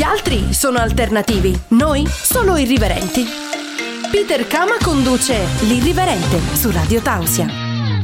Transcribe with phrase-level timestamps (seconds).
[0.00, 3.22] Gli altri sono alternativi, noi solo irriverenti.
[4.10, 5.36] Peter Kama conduce
[5.68, 7.46] L'Irriverente su Radio Tausia.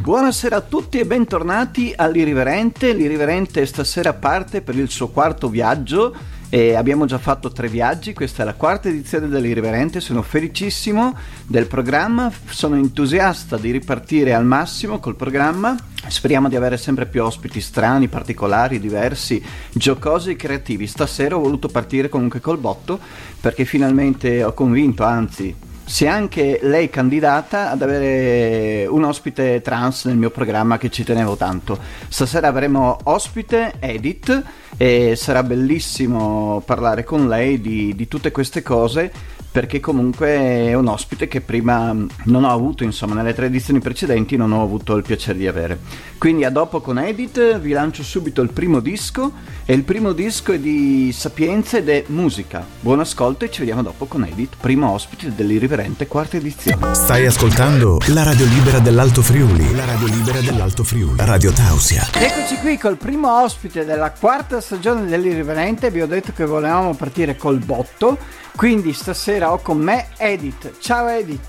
[0.03, 2.93] Buonasera a tutti e bentornati all'Irriverente.
[2.93, 6.15] L'Irriverente stasera parte per il suo quarto viaggio
[6.49, 11.67] e abbiamo già fatto tre viaggi, questa è la quarta edizione dell'Irriverente, sono felicissimo del
[11.67, 17.61] programma, sono entusiasta di ripartire al massimo col programma, speriamo di avere sempre più ospiti
[17.61, 19.43] strani, particolari, diversi,
[19.73, 20.87] giocosi e creativi.
[20.87, 22.99] Stasera ho voluto partire comunque col botto
[23.41, 25.55] perché finalmente ho convinto, anzi
[26.05, 31.37] è anche lei candidata ad avere un ospite trans nel mio programma che ci tenevo
[31.37, 31.79] tanto.
[32.09, 34.43] Stasera avremo ospite Edith
[34.77, 39.13] e sarà bellissimo parlare con lei di, di tutte queste cose
[39.57, 41.91] perché comunque è un ospite che prima
[42.25, 45.79] non ho avuto, insomma, nelle tre edizioni precedenti non ho avuto il piacere di avere.
[46.19, 49.33] Quindi a dopo con Edith vi lancio subito il primo disco
[49.65, 52.67] e il primo disco è di Sapienza ed è musica.
[52.81, 56.95] Buon ascolto e ci vediamo dopo con Edith, primo ospite dell'irriverente quarta edizione.
[56.95, 62.07] Stai ascoltando la radio libera dell'Alto Friuli, la radio libera dell'Alto Friuli, Radio Tausia.
[62.13, 67.37] Eccoci qui col primo ospite della quarta stagione dell'irriverente, vi ho detto che volevamo partire
[67.37, 70.79] col botto quindi stasera ho con me Edith.
[70.81, 71.45] Ciao Edith.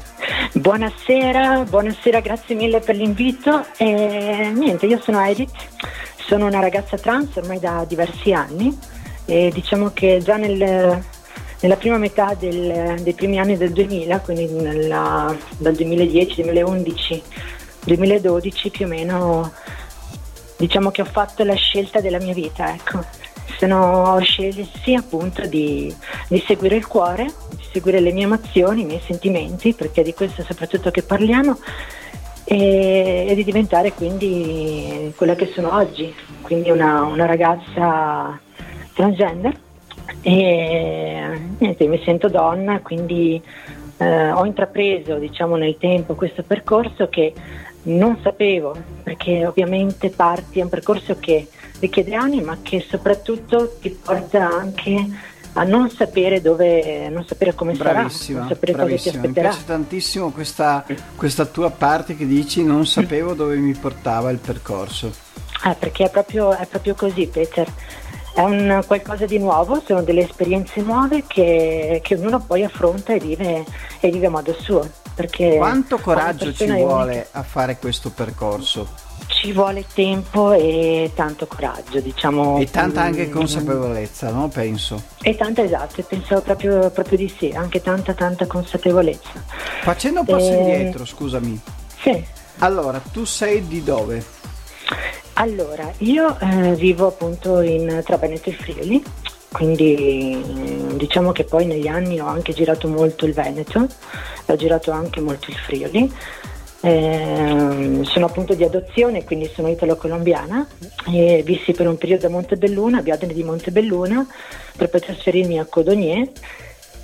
[0.54, 3.66] Buonasera, buonasera, grazie mille per l'invito.
[3.78, 5.56] E, niente, io sono Edith,
[6.28, 8.78] sono una ragazza trans ormai da diversi anni
[9.26, 11.02] e diciamo che già nel,
[11.62, 17.24] nella prima metà del, dei primi anni del 2000, quindi nella, dal 2010, 2011,
[17.86, 19.54] 2012 più o meno,
[20.58, 23.26] diciamo che ho fatto la scelta della mia vita, ecco
[23.58, 25.94] sono scelsi appunto di,
[26.28, 30.14] di, seguire il cuore, di seguire le mie emozioni, i miei sentimenti, perché è di
[30.14, 31.58] questo soprattutto che parliamo,
[32.44, 38.40] e, e di diventare quindi quella che sono oggi, quindi una, una ragazza
[38.94, 39.66] transgender.
[40.22, 43.42] E niente, mi sento donna, quindi
[43.98, 47.34] eh, ho intrapreso diciamo, nel tempo questo percorso che
[47.84, 51.48] non sapevo, perché ovviamente parti, è un percorso che
[51.80, 57.74] richiede anni, ma che soprattutto ti porta anche a non sapere dove, non sapere come
[57.74, 58.98] bravissima, sarà, non sapere bravissima.
[59.00, 59.48] cosa ti aspetterà.
[59.48, 64.38] Mi piace tantissimo questa, questa, tua parte che dici non sapevo dove mi portava il
[64.38, 65.12] percorso.
[65.66, 67.68] Eh, perché è proprio, è proprio così, Peter.
[68.36, 73.20] È un qualcosa di nuovo, sono delle esperienze nuove che, che ognuno poi affronta e
[73.20, 73.66] vive,
[74.00, 74.88] e vive a modo suo.
[75.58, 79.07] Quanto coraggio ci vuole a fare questo percorso?
[79.28, 82.58] Ci vuole tempo e tanto coraggio, diciamo.
[82.60, 83.32] E tanta anche mm.
[83.32, 84.48] consapevolezza, no?
[84.48, 85.02] Penso.
[85.22, 89.44] E tanta esatto, pensavo proprio, proprio, di sì, anche tanta tanta consapevolezza.
[89.82, 90.56] Facendo un passo e...
[90.56, 91.60] indietro, scusami.
[92.02, 92.24] Sì.
[92.60, 94.24] Allora, tu sei di dove?
[95.34, 99.04] Allora, io eh, vivo appunto in, tra Veneto e Friuli,
[99.52, 103.88] quindi diciamo che poi negli anni ho anche girato molto il Veneto,
[104.46, 106.12] ho girato anche molto il Friuli.
[106.80, 110.68] Eh, sono appunto di adozione, quindi sono italo-colombiana
[111.12, 114.26] e vissi per un periodo a Montebelluna, a Biadene di Montebelluna,
[114.76, 116.30] per poi trasferirmi a Codognier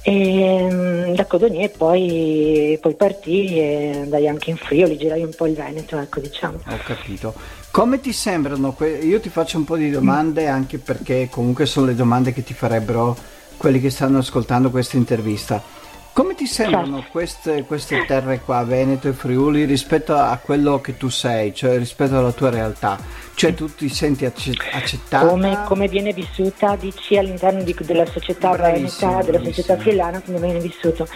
[0.05, 5.47] e mm, da Codognier poi, poi partì e andai anche in Friuli, girai un po'
[5.47, 6.59] il Veneto, ecco diciamo.
[6.67, 7.33] Ho capito.
[7.71, 8.73] Come ti sembrano?
[8.73, 12.43] Que- io ti faccio un po' di domande anche perché comunque sono le domande che
[12.43, 13.15] ti farebbero
[13.55, 15.63] quelli che stanno ascoltando questa intervista.
[16.13, 17.11] Come ti sembrano certo.
[17.11, 22.15] queste, queste, terre qua, Veneto e Friuli, rispetto a quello che tu sei, cioè rispetto
[22.15, 22.99] alla tua realtà?
[23.33, 25.25] Cioè tu ti senti accettata?
[25.25, 30.59] Come, come viene vissuta, dici, all'interno di, della società veneta, della società friulana, come viene
[30.59, 31.07] vissuto?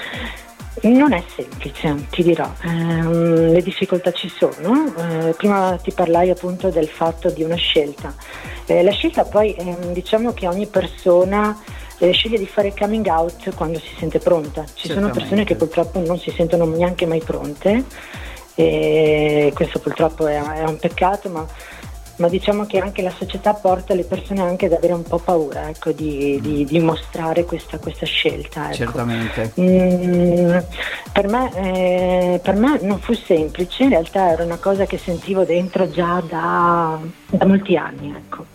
[0.82, 4.94] Non è semplice, ti dirò, eh, le difficoltà ci sono.
[4.98, 8.16] Eh, prima ti parlai appunto del fatto di una scelta.
[8.66, 11.56] Eh, la scelta poi ehm, diciamo che ogni persona
[12.00, 14.66] eh, sceglie di fare coming out quando si sente pronta.
[14.74, 17.84] Ci sono persone che purtroppo non si sentono neanche mai pronte
[18.56, 21.46] e questo purtroppo è, è un peccato, ma
[22.18, 25.70] ma diciamo che anche la società porta le persone anche ad avere un po' paura
[25.70, 28.68] ecco, di, di, di, mostrare questa, questa scelta.
[28.68, 28.76] Ecco.
[28.76, 29.54] Certamente.
[29.60, 30.58] Mm,
[31.12, 35.44] per, me, eh, per, me, non fu semplice, in realtà era una cosa che sentivo
[35.44, 38.16] dentro già da, da molti anni.
[38.16, 38.46] Ecco.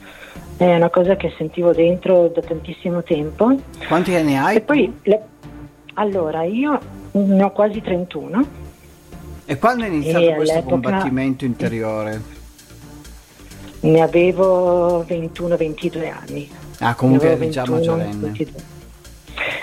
[0.62, 3.52] È una cosa che sentivo dentro da tantissimo tempo.
[3.88, 4.58] Quanti anni hai?
[4.58, 5.20] E poi, le,
[5.94, 6.78] allora, io
[7.10, 8.46] ne ho quasi 31.
[9.44, 12.22] E quando è iniziato e questo combattimento interiore?
[13.80, 16.48] Ne avevo 21-22 anni.
[16.78, 18.14] Ah, comunque eri già maggiorenne.
[18.14, 18.62] 22.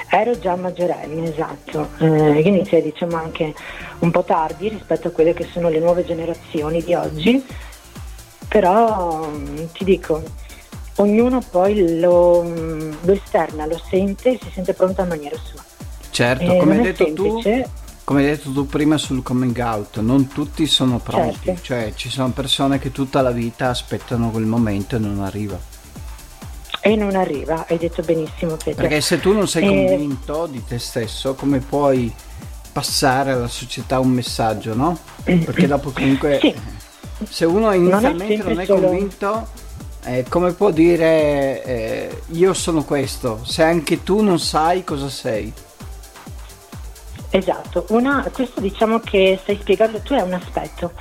[0.09, 1.91] Ero già maggiorenne, esatto.
[1.99, 3.53] Eh, iniziai diciamo anche
[3.99, 7.41] un po' tardi rispetto a quelle che sono le nuove generazioni di oggi,
[8.49, 9.29] però
[9.71, 10.47] ti dico,
[10.99, 15.63] ognuno poi lo, lo, esterna, lo sente e si sente pronto a maniera sua.
[16.09, 17.41] Certo, eh, come hai detto tu
[18.03, 21.61] come hai detto tu prima sul coming out, non tutti sono pronti, certo.
[21.61, 25.59] cioè ci sono persone che tutta la vita aspettano quel momento e non arriva.
[26.81, 28.73] E non arriva, hai detto benissimo Peter.
[28.73, 29.67] Perché se tu non sei e...
[29.67, 32.11] convinto di te stesso, come puoi
[32.71, 34.97] passare alla società un messaggio, no?
[35.23, 36.55] Perché dopo comunque sì.
[37.29, 38.89] se uno inizialmente non è, non è solo...
[40.05, 45.51] eh, come può dire eh, io sono questo, se anche tu non sai cosa sei?
[47.31, 50.93] Esatto, Una, questo diciamo che stai spiegando tu è un aspetto,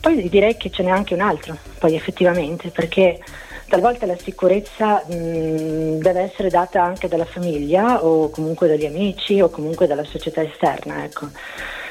[0.00, 3.20] poi direi che ce n'è anche un altro, poi effettivamente, perché
[3.68, 9.50] talvolta la sicurezza mh, deve essere data anche dalla famiglia o comunque dagli amici o
[9.50, 11.04] comunque dalla società esterna.
[11.04, 11.28] Ecco.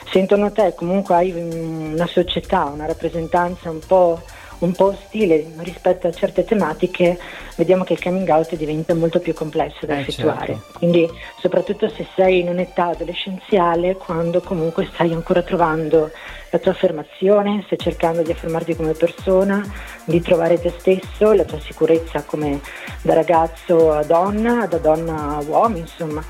[0.09, 4.21] Se intorno a te comunque hai una società, una rappresentanza un po'
[4.59, 7.17] un po' ostile rispetto a certe tematiche,
[7.55, 10.53] vediamo che il coming out diventa molto più complesso da eh, effettuare.
[10.53, 10.77] Certo.
[10.77, 11.09] Quindi
[11.39, 16.11] soprattutto se sei in un'età adolescenziale, quando comunque stai ancora trovando
[16.49, 19.65] la tua affermazione, stai cercando di affermarti come persona,
[20.05, 22.61] di trovare te stesso, la tua sicurezza come
[23.01, 26.23] da ragazzo a donna, da donna a uomo, insomma.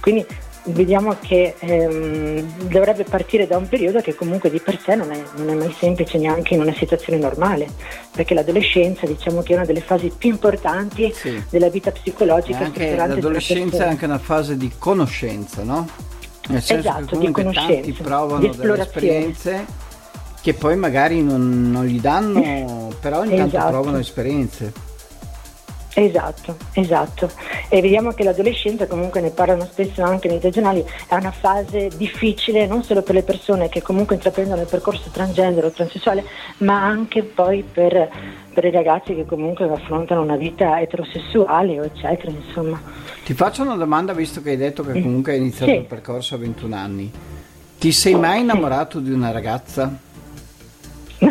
[0.00, 0.24] Quindi
[0.64, 5.22] vediamo che ehm, dovrebbe partire da un periodo che comunque di per sé non è,
[5.36, 7.68] non è, mai semplice neanche in una situazione normale,
[8.10, 11.42] perché l'adolescenza diciamo che è una delle fasi più importanti sì.
[11.50, 12.64] della vita psicologica.
[12.64, 15.88] Anche l'adolescenza è anche una fase di conoscenza, no?
[16.48, 19.90] Nel senso esatto, che comunque tanti provano delle esperienze
[20.42, 23.70] che poi magari non, non gli danno, però ogni tanto esatto.
[23.70, 24.72] provano esperienze.
[25.94, 27.30] Esatto, esatto.
[27.68, 32.66] E vediamo che l'adolescenza, comunque ne parlano spesso anche nei regionali, è una fase difficile
[32.66, 36.24] non solo per le persone che comunque intraprendono il percorso transgender o transessuale,
[36.58, 38.08] ma anche poi per,
[38.54, 42.80] per i ragazzi che comunque affrontano una vita eterosessuale o eccetera, insomma.
[43.22, 45.78] Ti faccio una domanda visto che hai detto che comunque hai iniziato sì.
[45.78, 47.12] il percorso a 21 anni.
[47.78, 49.94] Ti sei mai innamorato di una ragazza?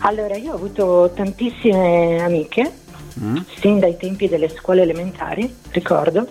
[0.00, 2.86] allora, io ho avuto tantissime amiche
[3.20, 3.36] mm.
[3.58, 6.28] sin dai tempi delle scuole elementari, ricordo.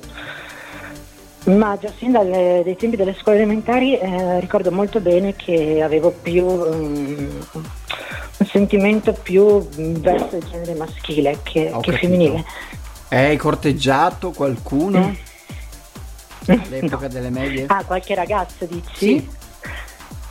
[1.45, 6.45] Ma già sin dai tempi delle scuole elementari eh, ricordo molto bene che avevo più
[6.45, 7.45] um,
[8.37, 12.43] un sentimento più verso il genere maschile che, che femminile.
[13.09, 15.15] Hai corteggiato qualcuno?
[16.49, 16.59] Mm.
[16.65, 17.13] All'epoca no.
[17.13, 17.65] delle medie?
[17.67, 18.91] Ah, qualche ragazzo dici?
[18.93, 19.29] Sì.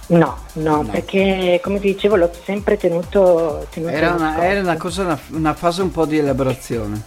[0.09, 4.77] No, no, no, perché come ti dicevo l'ho sempre tenuto, tenuto era, una, era una,
[4.77, 7.03] cosa, una, una, fase un po' di elaborazione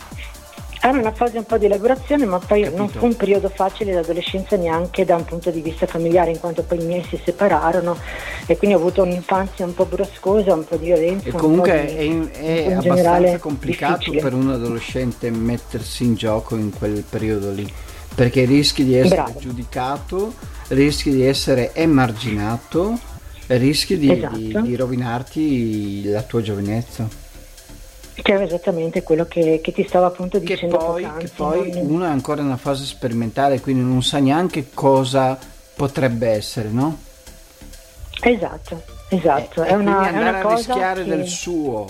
[0.81, 2.78] era una fase un po' di elaborazione ma poi Capito.
[2.78, 6.63] non fu un periodo facile l'adolescenza neanche da un punto di vista familiare in quanto
[6.63, 7.98] poi i miei si separarono
[8.46, 12.30] e quindi ho avuto un'infanzia un po' bruscosa, un po' di violenza e comunque di,
[12.31, 14.22] è, è abbastanza complicato difficile.
[14.22, 17.72] per un adolescente mettersi in gioco in quel periodo lì
[18.19, 19.39] perché rischi di essere Bravo.
[19.39, 20.33] giudicato
[20.68, 23.00] rischi di essere emarginato,
[23.48, 24.36] rischi di, esatto.
[24.36, 27.07] di, di rovinarti la tua giovinezza.
[28.16, 30.77] Che è esattamente quello che, che ti stavo appunto dicendo.
[30.77, 31.89] Che poi, che poi non...
[31.92, 35.39] uno è ancora in una fase sperimentale, quindi non sa neanche cosa
[35.74, 36.98] potrebbe essere, no?
[38.22, 39.63] Esatto, esatto.
[39.63, 41.10] E, è, una, andare è una a rischiare che...
[41.10, 41.88] del suo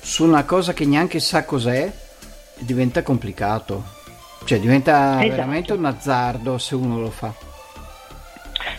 [0.00, 1.92] su una cosa che neanche sa cos'è
[2.60, 3.95] diventa complicato.
[4.46, 5.28] Cioè diventa esatto.
[5.28, 7.34] veramente un azzardo se uno lo fa.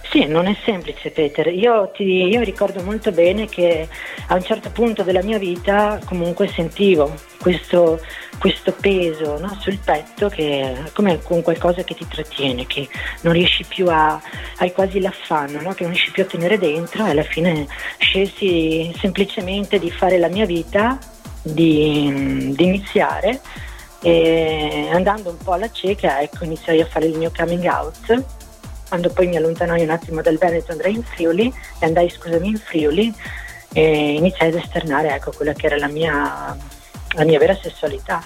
[0.10, 1.48] Sì, non è semplice Peter.
[1.48, 3.86] Io, ti, io ricordo molto bene che
[4.28, 8.00] a un certo punto della mia vita comunque sentivo questo,
[8.40, 12.88] questo peso no, sul petto che è come con qualcosa che ti trattiene, che
[13.22, 14.22] non riesci più a,
[14.60, 18.94] hai quasi l'affanno, no, che non riesci più a tenere dentro e alla fine scelsi
[18.98, 20.98] semplicemente di fare la mia vita,
[21.42, 23.42] di, di iniziare
[24.02, 28.24] e andando un po' alla cieca, ecco, iniziai a fare il mio coming out
[28.88, 32.58] quando poi mi allontanai un attimo dal Veneto andai in Friuli e andai scusami in
[32.58, 33.14] Friuli
[33.74, 36.58] e iniziai ad esternare ecco quella che era la mia,
[37.16, 38.24] la mia vera sessualità.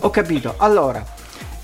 [0.00, 1.13] Ho capito, allora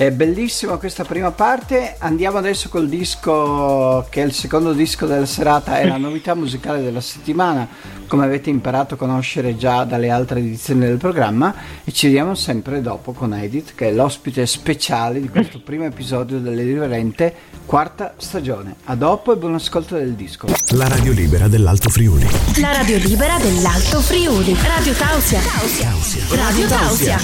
[0.01, 5.27] è bellissima questa prima parte, andiamo adesso col disco che è il secondo disco della
[5.27, 7.69] serata, è la novità musicale della settimana,
[8.07, 11.55] come avete imparato a conoscere già dalle altre edizioni del programma
[11.85, 16.39] e ci vediamo sempre dopo con Edith che è l'ospite speciale di questo primo episodio
[16.39, 17.35] dell'Irriverente
[17.67, 18.77] quarta stagione.
[18.87, 20.49] A dopo e buon ascolto del disco.
[20.71, 22.27] La radio libera dell'Alto Friuli.
[22.61, 24.57] La radio libera dell'Alto Friuli.
[24.61, 25.41] Radio Tausia.
[25.41, 25.91] Tausia.
[26.31, 27.19] Radio Tausia.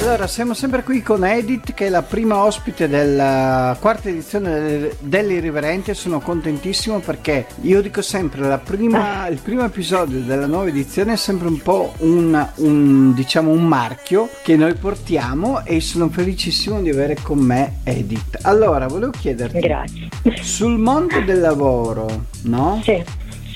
[0.00, 4.90] Allora siamo sempre qui con Edith che è la prima prima ospite della quarta edizione
[5.00, 11.16] dell'Irriverente, sono contentissimo perché io dico sempre prima, il primo episodio della nuova edizione è
[11.16, 16.90] sempre un po' un, un, diciamo un marchio che noi portiamo e sono felicissimo di
[16.90, 18.38] avere con me Edith.
[18.42, 20.08] Allora, volevo chiederti Grazie.
[20.42, 22.80] sul mondo del lavoro, no?
[22.84, 23.02] Sì.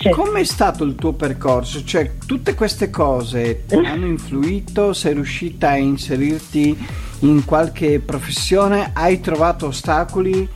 [0.07, 0.11] Sì.
[0.11, 1.83] Com'è stato il tuo percorso?
[1.85, 4.93] Cioè, tutte queste cose hanno influito?
[4.93, 6.77] Sei riuscita a inserirti
[7.21, 8.91] in qualche professione?
[8.95, 10.49] Hai trovato ostacoli?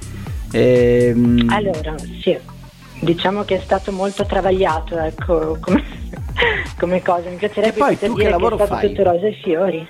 [0.52, 1.47] Ehm...
[1.49, 2.37] Allora, sì,
[3.00, 5.85] diciamo che è stato molto travagliato, ecco, come,
[6.78, 7.28] come cosa.
[7.28, 8.95] Mi piacerebbe poi dire che lavoro che è stato fai?
[8.95, 9.88] tutto rose e fiori.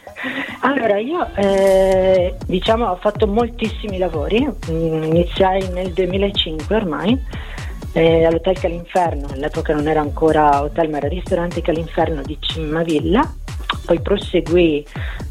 [0.60, 7.18] Allora, io eh, diciamo ho fatto moltissimi lavori, mm, iniziai nel 2005 ormai
[7.92, 13.34] eh, all'Hotel Calinferno, all'epoca non era ancora hotel ma era ristorante Calinferno di Cimavilla,
[13.84, 14.84] poi proseguì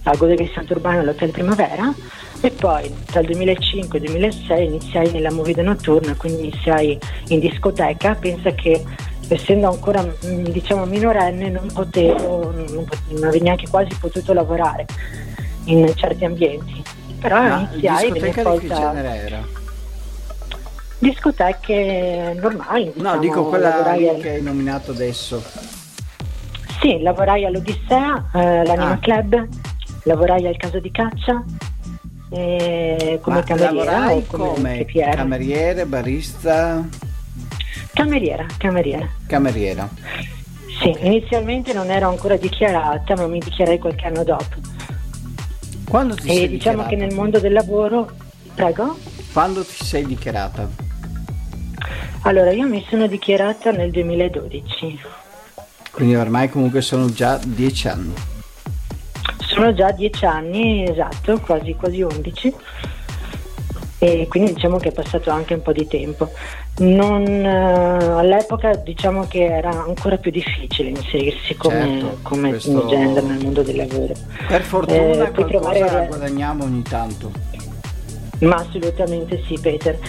[0.04, 1.94] a Godere di Sant'Urbano all'Hotel Primavera
[2.42, 6.98] e poi dal 2005-2006 iniziai nella movida notturna, quindi iniziai
[7.30, 8.84] in discoteca, pensa che
[9.28, 14.86] essendo ancora mm, diciamo minorenne non potevo, non, non avevo neanche quasi potuto lavorare
[15.66, 16.84] in certi ambienti.
[17.20, 19.59] Però Ma iniziai discoteca di che genere era?
[21.00, 22.92] Discoteche normali.
[22.94, 24.20] Diciamo, no, dico quella al...
[24.22, 25.42] che hai nominato adesso.
[26.82, 29.00] Sì, lavorai all'Odissea, eh, l'Anima ah.
[29.00, 29.48] Club,
[30.04, 31.44] lavorai al Caso di Caccia
[32.30, 36.88] eh, come Ma cameriera o come, come cameriere, barista?
[37.94, 39.10] Cameriera, cameriera.
[39.26, 39.90] Cameriera.
[40.80, 41.08] Sì, okay.
[41.08, 44.56] inizialmente non ero ancora dichiarata, ma mi dichiarai qualche anno dopo.
[45.90, 46.90] Quando ti e sei diciamo dichiarata?
[46.90, 48.12] che nel mondo del lavoro,
[48.54, 48.98] prego?
[49.34, 50.70] Quando ti sei dichiarata?
[52.24, 55.00] Allora, io mi sono dichiarata nel 2012.
[55.92, 58.14] Quindi ormai comunque sono già dieci anni.
[59.40, 62.54] Sono già dieci anni, esatto, quasi, quasi 11.
[64.02, 66.32] E quindi diciamo che è passato anche un po' di tempo.
[66.80, 72.88] Non, eh, all'epoca diciamo che era ancora più difficile inserirsi come, certo, come questo...
[72.88, 74.14] gender nel mondo del lavoro.
[74.48, 76.08] Per fortuna eh, qualcosa trovare...
[76.08, 77.32] guadagniamo ogni tanto.
[78.40, 80.00] Ma assolutamente sì, Peter.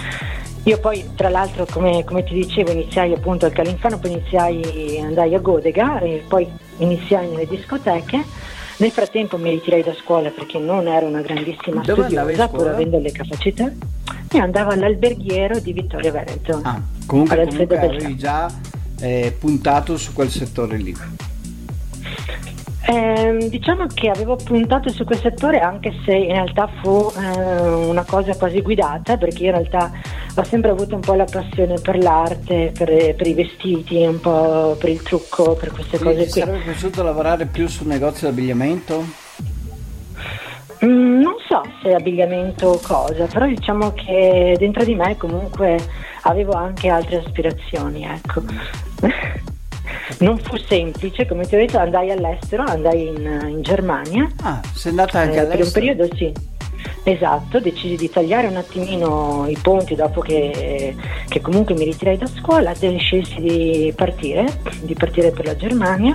[0.64, 5.34] Io poi, tra l'altro, come, come, ti dicevo, iniziai appunto al Calinfano, poi iniziai, andai
[5.34, 6.46] a Godega e poi
[6.78, 8.22] iniziai nelle discoteche.
[8.76, 12.98] Nel frattempo mi ritirai da scuola perché non ero una grandissima Dove studiosa, pur avendo
[12.98, 13.70] le capacità,
[14.32, 16.60] e andavo all'alberghiero di Vittorio Veneto.
[16.62, 18.50] Ah, comunque, comunque avevi già
[19.00, 20.96] eh, puntato su quel settore lì.
[22.86, 28.04] Eh, diciamo che avevo puntato su quel settore anche se in realtà fu eh, una
[28.04, 29.92] cosa quasi guidata perché io in realtà
[30.36, 34.76] ho sempre avuto un po' la passione per l'arte, per, per i vestiti, un po'
[34.78, 36.24] per il trucco, per queste sì, cose qui.
[36.24, 39.04] Ti sarebbe piaciuto lavorare più sul negozio di abbigliamento?
[40.84, 45.78] Mm, non so se abbigliamento o cosa, però diciamo che dentro di me comunque
[46.22, 48.42] avevo anche altre aspirazioni, ecco.
[50.20, 54.28] non fu semplice, come ti ho detto, andai all'estero, andai in, in Germania.
[54.42, 55.58] Ah, sei andata anche eh, all'estero?
[55.58, 56.32] Per un periodo sì.
[57.02, 60.94] Esatto, decisi di tagliare un attimino i ponti dopo che,
[61.28, 66.14] che comunque mi ritirai da scuola scelsi di partire, di partire per la Germania.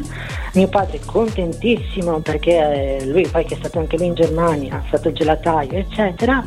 [0.54, 5.10] Mio padre contentissimo perché eh, lui poi che è stato anche lui in Germania, fatto
[5.10, 6.44] il gelataio eccetera,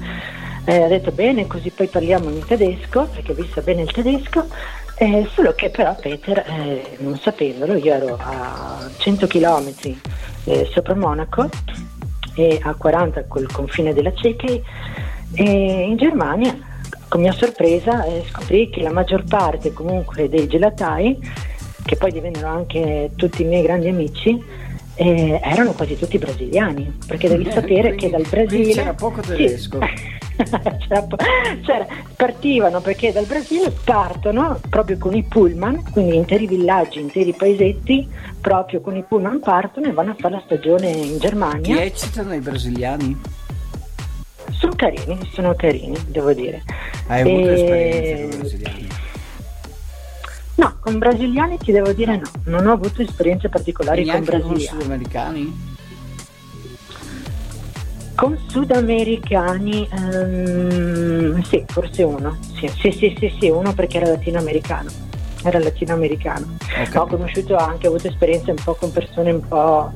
[0.64, 4.46] eh, ha detto bene così poi parliamo in tedesco perché lui sa bene il tedesco
[5.00, 9.72] eh, solo che però Peter, eh, non sapendolo, io ero a 100 km
[10.44, 11.48] eh, sopra Monaco
[12.38, 14.46] e a 40 col confine della Ceca
[15.34, 16.56] e in Germania,
[17.08, 21.18] con mia sorpresa, eh, scoprì che la maggior parte comunque dei gelatai,
[21.84, 24.42] che poi divennero anche tutti i miei grandi amici,
[24.94, 28.72] eh, erano quasi tutti brasiliani, perché devi sapere che dal Brasile...
[28.72, 29.78] C'era poco tedesco.
[29.80, 30.16] Sì.
[30.44, 31.06] c'era,
[31.62, 38.08] c'era, partivano perché dal Brasile partono proprio con i pullman, quindi interi villaggi, interi paesetti,
[38.40, 41.76] proprio con i pullman partono e vanno a fare la stagione in Germania.
[41.76, 43.20] Ti eccitano i brasiliani?
[44.50, 46.62] Sono carini, sono carini, devo dire.
[47.08, 47.52] Hai avuto e...
[47.52, 48.88] esperienze con i brasiliani?
[50.54, 54.66] No, con brasiliani ti devo dire no, non ho avuto esperienze particolari con brasiliani.
[54.66, 55.77] con sudamericani?
[58.18, 62.36] Con sudamericani, um, sì, forse uno.
[62.56, 64.90] Sì, sì, sì, sì, sì, uno perché era latinoamericano.
[65.44, 66.56] Era latinoamericano.
[66.64, 66.96] Okay.
[66.96, 69.92] Ho conosciuto anche, ho avuto esperienze un po' con persone un po',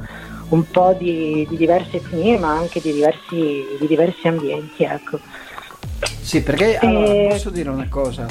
[0.50, 5.18] un po di, di, diverse etnie, ma anche di diversi, di diversi ambienti, ecco.
[6.20, 8.28] Sì, perché allora, posso dire una cosa?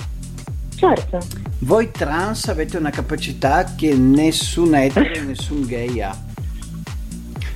[0.74, 1.20] Certo.
[1.60, 6.30] Voi trans avete una capacità che nessun etero nessun gay ha.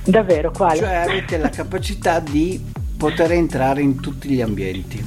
[0.06, 0.78] Davvero, quale?
[0.78, 2.62] Cioè avete la capacità di
[2.96, 5.04] poter entrare in tutti gli ambienti.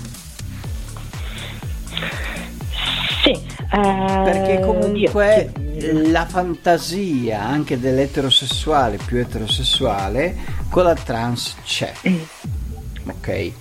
[3.23, 3.41] Sì, eh,
[3.71, 10.35] Perché comunque io- la fantasia anche dell'eterosessuale più eterosessuale
[10.69, 11.91] con la trans c'è.
[13.07, 13.51] Ok?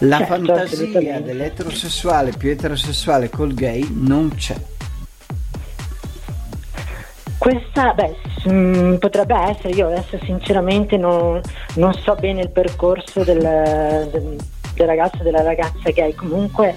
[0.00, 4.56] La Certo, fantasia dell'eterosessuale più eterosessuale col gay non c'è.
[7.46, 8.16] Questa, beh,
[8.50, 11.40] mm, potrebbe essere, io adesso sinceramente non,
[11.74, 14.36] non so bene il percorso del, del,
[14.74, 16.74] del ragazzo e della ragazza gay, comunque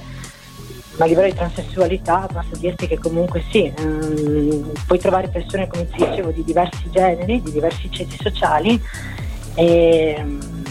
[0.97, 5.89] ma a livello di transessualità posso dirti che comunque sì, ehm, puoi trovare persone come
[5.89, 8.79] ti dicevo di diversi generi, di diversi ceti sociali,
[9.55, 10.63] e, ehm,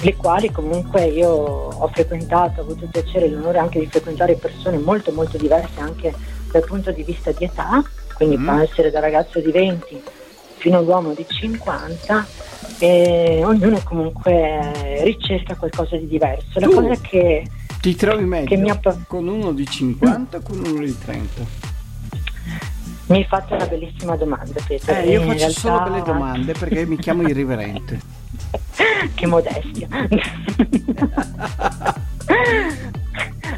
[0.00, 4.36] le quali comunque io ho frequentato, ho avuto il piacere e l'onore anche di frequentare
[4.36, 6.10] persone molto molto diverse anche
[6.50, 7.84] dal punto di vista di età,
[8.14, 8.44] quindi Mm.
[8.46, 10.02] può essere da ragazzo di 20
[10.56, 12.26] fino all'uomo di 50
[12.78, 16.58] e ognuno comunque ricerca qualcosa di diverso.
[16.60, 16.72] La Tu?
[16.74, 17.46] cosa che
[17.80, 20.98] Ti trovi meglio Che mi ha pa- con uno di 50 o con uno di
[20.98, 21.62] 30?
[23.06, 24.94] mi hai fatto una bellissima domanda, Pietro.
[24.94, 28.00] Eh, io faccio realtà- solo belle domande perché mi chiamo irriverente.
[29.14, 29.86] che modestia.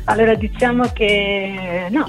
[0.04, 2.08] allora diciamo che no,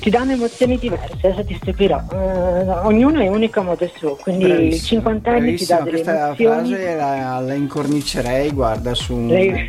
[0.00, 2.00] ti danno emozioni diverse, adesso ti stupirò.
[2.12, 6.24] Eh, ognuno è unico a modo suo, quindi il Bravissima, cinquantenni ti dà delle Questa
[6.26, 6.68] emozioni.
[6.68, 9.68] frase la, la incornicerei, guarda, su un...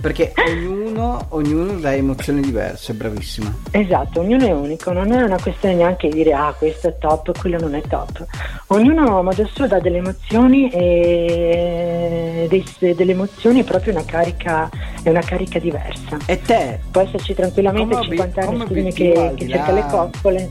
[0.00, 3.54] Perché ognuno, ognuno dà emozioni diverse, bravissima.
[3.72, 7.38] Esatto, ognuno è unico, non è una questione neanche di dire ah questo è top,
[7.38, 8.24] quello non è top.
[8.68, 14.70] Ognuno a modo suo dà delle emozioni e dei- delle emozioni è proprio una carica,
[15.02, 16.16] è una carica diversa.
[16.24, 19.80] E te, Può esserci tranquillamente Come obi- 50 anni scusami, che, che di cerca là-
[19.80, 20.50] le coccole.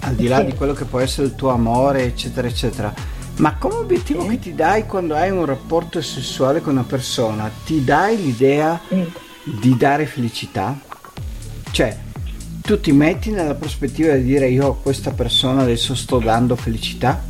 [0.00, 0.44] al di là Sì.
[0.46, 2.92] di quello che può essere il tuo amore, eccetera, eccetera,
[3.36, 4.28] ma come obiettivo Sì.
[4.30, 9.02] che ti dai quando hai un rapporto sessuale con una persona, ti dai l'idea Mm.
[9.60, 10.78] di dare felicità?
[11.70, 11.98] Cioè,
[12.62, 17.22] tu ti metti nella prospettiva di dire io a questa persona adesso sto dando felicità?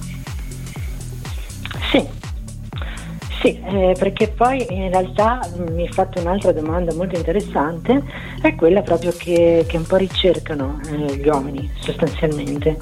[3.40, 8.02] Sì eh, perché poi in realtà mi hai fatto un'altra domanda molto interessante,
[8.42, 12.76] è quella proprio che, che un po' ricercano eh, gli uomini sostanzialmente.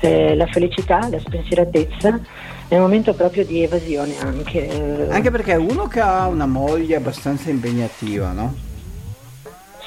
[0.00, 2.20] Eh, la felicità, la spensieratezza
[2.68, 4.68] è un momento proprio di evasione anche.
[4.68, 8.54] eh, Anche perché uno che ha una moglie abbastanza impegnativa, no?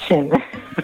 [0.07, 0.27] sì,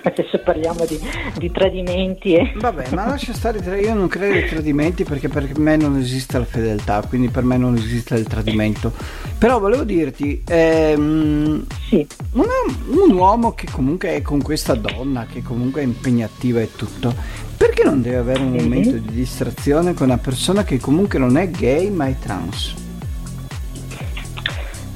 [0.02, 1.00] adesso parliamo di,
[1.38, 2.54] di tradimenti e...
[2.58, 6.46] Vabbè, ma lascia stare, io non credo ai tradimenti perché per me non esiste la
[6.46, 8.92] fedeltà, quindi per me non esiste il tradimento.
[9.38, 12.46] Però volevo dirti, ehm, Sì, un,
[12.88, 17.14] un uomo che comunque è con questa donna, che comunque è impegnativa e tutto,
[17.58, 18.62] perché non deve avere un Mhm.
[18.64, 22.74] momento di distrazione con una persona che comunque non è gay ma è trans?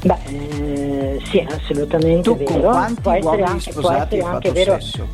[0.03, 0.15] beh,
[1.17, 2.51] eh, sì, assolutamente Tu vero.
[2.51, 4.73] con quanti può essere uomini anche, può sposati essere anche vero.
[4.79, 5.07] sesso?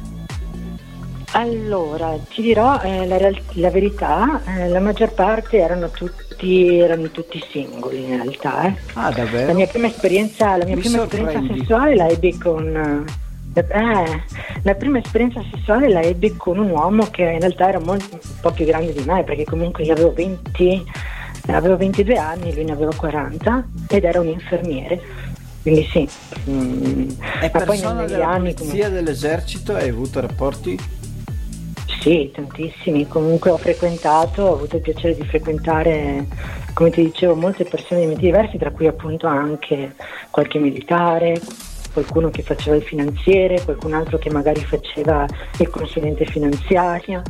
[1.35, 3.17] Allora, ti dirò eh, la,
[3.53, 8.67] la verità, eh, la maggior parte erano tutti, erano tutti singoli in realtà.
[8.67, 8.75] eh.
[8.93, 9.53] Ah, La davvero?
[9.53, 13.05] mia prima esperienza, la mia Mi prima esperienza sessuale la ebbi con...
[13.55, 14.21] eh,
[14.61, 18.19] la prima esperienza sessuale la ebbi con un uomo che in realtà era molto, un
[18.39, 20.85] po' più grande di me perché comunque io avevo 20,
[21.47, 25.01] avevo 22 anni, lui ne aveva 40 ed era un infermiere.
[25.63, 26.07] Quindi sì.
[26.49, 30.77] mm, È ma poi negli anni polizia dell'esercito hai avuto rapporti?
[32.01, 33.07] Sì, tantissimi.
[33.07, 36.27] Comunque ho frequentato, ho avuto il piacere di frequentare,
[36.73, 39.95] come ti dicevo, molte persone di meti diversi, tra cui appunto anche
[40.29, 41.39] qualche militare,
[41.93, 45.25] qualcuno che faceva il finanziere, qualcun altro che magari faceva
[45.59, 47.21] il consulente finanziario,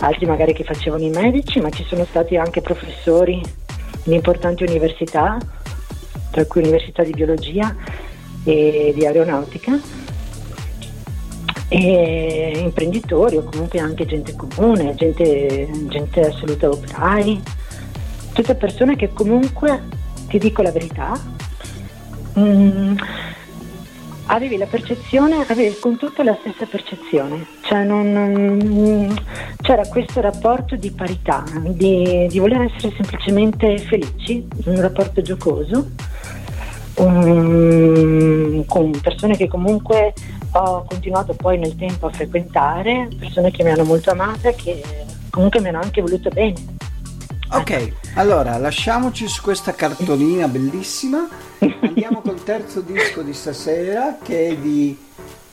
[0.00, 3.40] altri magari che facevano i medici, ma ci sono stati anche professori
[4.04, 5.38] di importanti università,
[6.30, 7.74] tra cui università di biologia
[8.44, 9.78] e di aeronautica.
[11.70, 17.42] E imprenditori o comunque anche gente comune, gente, gente assoluta operai,
[18.32, 19.82] tutte persone che comunque,
[20.28, 21.12] ti dico la verità,
[22.38, 22.96] mm,
[24.30, 29.14] avevi la percezione, avevi con tutto la stessa percezione, cioè non-
[29.60, 35.90] c'era questo rapporto di parità, di, di voler essere semplicemente felici, un rapporto giocoso,
[36.96, 40.12] um, con persone che comunque
[40.52, 44.82] ho continuato poi nel tempo a frequentare, persone che mi hanno molto amata, che
[45.30, 46.76] comunque mi hanno anche voluto bene.
[47.50, 51.26] Ok, allora lasciamoci su questa cartolina bellissima.
[51.80, 54.96] Andiamo col terzo disco di stasera che è di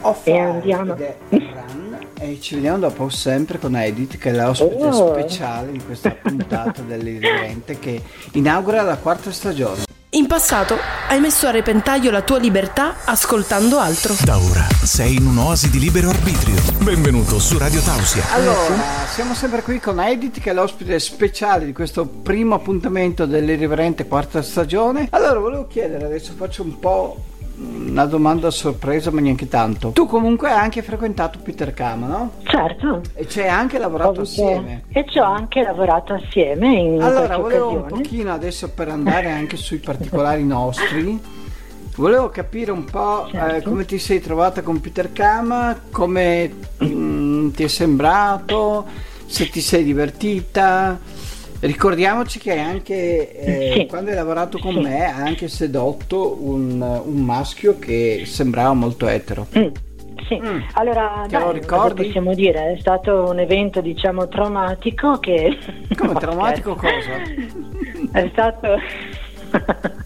[0.01, 0.95] Off E andiamo.
[0.95, 5.13] ed Run e ci vediamo dopo sempre con Edith che è l'ospite Oh.
[5.13, 8.01] speciale in questa puntata dell'Irriverente che
[8.33, 9.83] inaugura la quarta stagione.
[10.15, 10.77] In passato
[11.09, 14.15] hai messo a repentaglio la tua libertà ascoltando altro.
[14.23, 16.55] Da ora sei in un'oasi di libero arbitrio.
[16.81, 18.23] Benvenuto su Radio Tausia.
[18.31, 18.77] Allora,
[19.13, 24.41] siamo sempre qui con Edith che è l'ospite speciale di questo primo appuntamento dell'irriverente quarta
[24.41, 25.09] stagione.
[25.11, 27.17] Allora, volevo chiedere, adesso faccio un po'
[27.57, 29.89] una domanda a sorpresa, ma neanche tanto.
[29.91, 32.31] Tu comunque hai anche frequentato Peter Kama, no?
[32.43, 33.01] Certo.
[33.13, 34.83] E ci hai anche lavorato assieme.
[34.91, 38.01] E ci ho anche lavorato assieme in Allora, volevo un occasione.
[38.01, 41.19] pochino adesso per andare anche sui particolari nostri.
[41.95, 43.55] Volevo capire un po' Certo.
[43.55, 48.85] eh, come ti sei trovata con Peter Kama, come mm, ti è sembrato,
[49.25, 50.99] se ti sei divertita.
[51.65, 53.85] Ricordiamoci che anche, eh, Sì.
[53.87, 54.79] quando hai lavorato con Sì.
[54.81, 59.47] me, hai anche sedotto un, un maschio che sembrava molto etero.
[59.57, 59.67] Mm,
[60.27, 60.59] Sì, Mm.
[60.73, 61.45] allora Te lo
[61.93, 62.73] dai, possiamo dire?
[62.73, 65.57] È stato un evento diciamo traumatico che...
[65.95, 67.21] Come No, traumatico cosa?
[68.11, 68.67] È stato...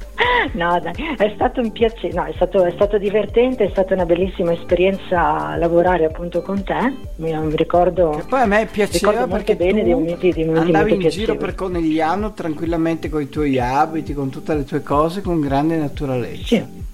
[0.54, 4.06] no dai, è stato un piacere, no, è stato, è stato divertente, è stata una
[4.06, 8.10] bellissima esperienza lavorare appunto con te, mi, mi ricordo...
[8.10, 11.36] Che poi a me piaceva perché bene tu dei momenti- dei momenti andavi in giro
[11.36, 16.46] per Conegliano tranquillamente con i tuoi abiti, con tutte le tue cose, con grande naturalezza.
[16.46, 16.88] Sì.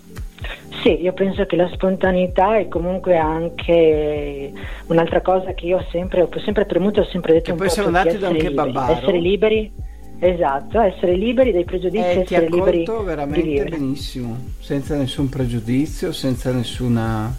[0.83, 4.51] Sì, io penso che la spontaneità è comunque anche
[4.85, 7.67] un'altra cosa che io ho sempre, ho sempre premuto, ho sempre detto Che un poi
[7.69, 9.71] po' tutti, andati da liberi, essere liberi,
[10.19, 13.69] esatto, essere liberi dai pregiudizi, E ha essere liberi accolto di veramente vivere.
[13.69, 17.35] benissimo, senza nessun pregiudizio, senza nessuna...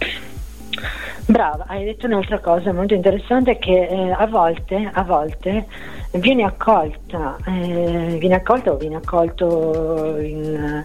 [1.29, 5.67] Brava, hai detto un'altra cosa molto interessante che eh, a volte, a volte
[6.13, 10.85] viene accolta, eh, viene accolta o viene accolto in, eh,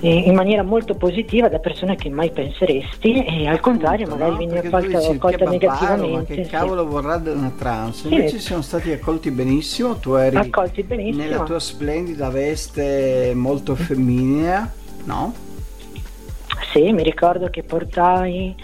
[0.00, 4.52] in maniera molto positiva da persone che mai penseresti e al contrario Appunto, magari no?
[4.52, 6.14] viene accolta, negativamente.
[6.16, 6.50] Ma che sì.
[6.50, 8.00] cavolo vorrà della trans?
[8.00, 8.14] Sì.
[8.14, 11.22] Invece siamo stati accolti benissimo, tu eri Accolti benissimo.
[11.22, 14.70] nella tua splendida veste molto femminea,
[15.04, 15.32] no?
[16.72, 18.54] Sì, mi ricordo che portai,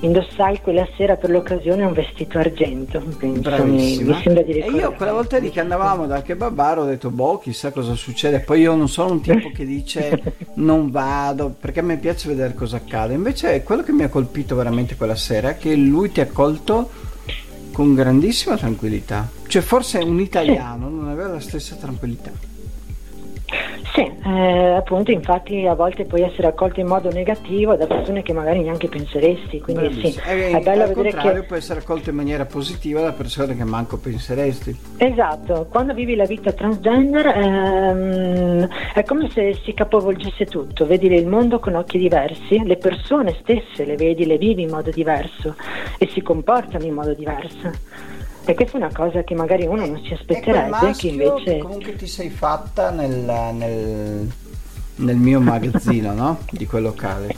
[0.00, 3.00] indossai quella sera per l'occasione un vestito argento.
[3.18, 4.82] penso, mi, sembra di e ricordare.
[4.82, 8.40] io quella volta lì che andavamo dal kebabaro ho detto boh chissà cosa succede.
[8.40, 10.22] Poi io non sono un tipo che dice
[10.54, 13.14] non vado perché a me piace vedere cosa accade.
[13.14, 16.90] Invece quello che mi ha colpito veramente quella sera è che lui ti ha accolto
[17.72, 19.28] con grandissima tranquillità.
[19.46, 22.49] Cioè forse un italiano non aveva la stessa tranquillità
[23.92, 28.32] Sì, eh, appunto, infatti a volte puoi essere accolto in modo negativo da persone che
[28.32, 30.24] magari neanche penseresti, quindi sì, Bravissimo.
[30.26, 31.42] E è bello al vedere che...
[31.42, 36.24] può essere accolto in maniera positiva da persone che manco penseresti Esatto, quando vivi la
[36.24, 42.62] vita transgender ehm, è come se si capovolgesse tutto, vedi il mondo con occhi diversi,
[42.64, 45.56] le persone stesse le vedi, le vivi in modo diverso
[45.98, 47.70] e si comportano in modo diverso.
[48.50, 51.44] E questa è una cosa che magari uno non si aspetterebbe, che invece...
[51.44, 53.12] che comunque ti sei fatta nel,
[53.54, 54.28] nel,
[54.96, 56.38] nel mio magazzino, no?
[56.50, 57.32] Di quel locale.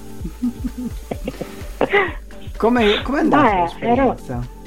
[2.56, 4.60] Come è andata l'esperienza?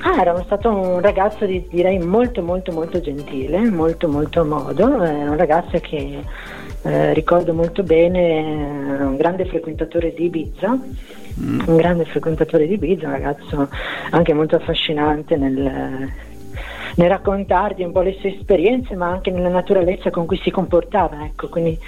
[0.00, 5.30] Ah, era stato un ragazzo di- direi molto molto molto gentile, molto molto modo, era
[5.30, 6.22] un ragazzo che
[6.82, 10.78] eh, ricordo molto bene, era un grande frequentatore di Ibiza,
[11.38, 13.68] un grande frequentatore di Ibiza, un ragazzo
[14.10, 16.10] anche molto affascinante nel,
[16.94, 21.24] nel raccontarti un po' le sue esperienze, ma anche nella naturalezza con cui si comportava,
[21.24, 21.78] ecco, quindi,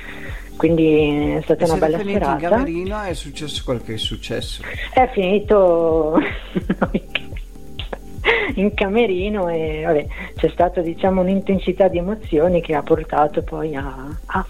[0.57, 2.49] quindi è stata E una bella finiti in serata.
[2.49, 4.63] camerino è successo quel che è successo.
[4.93, 6.19] È finito
[8.57, 10.07] in camerino e vabbè,
[10.37, 14.07] c'è stata diciamo un'intensità di emozioni che ha portato poi a...
[14.27, 14.47] a-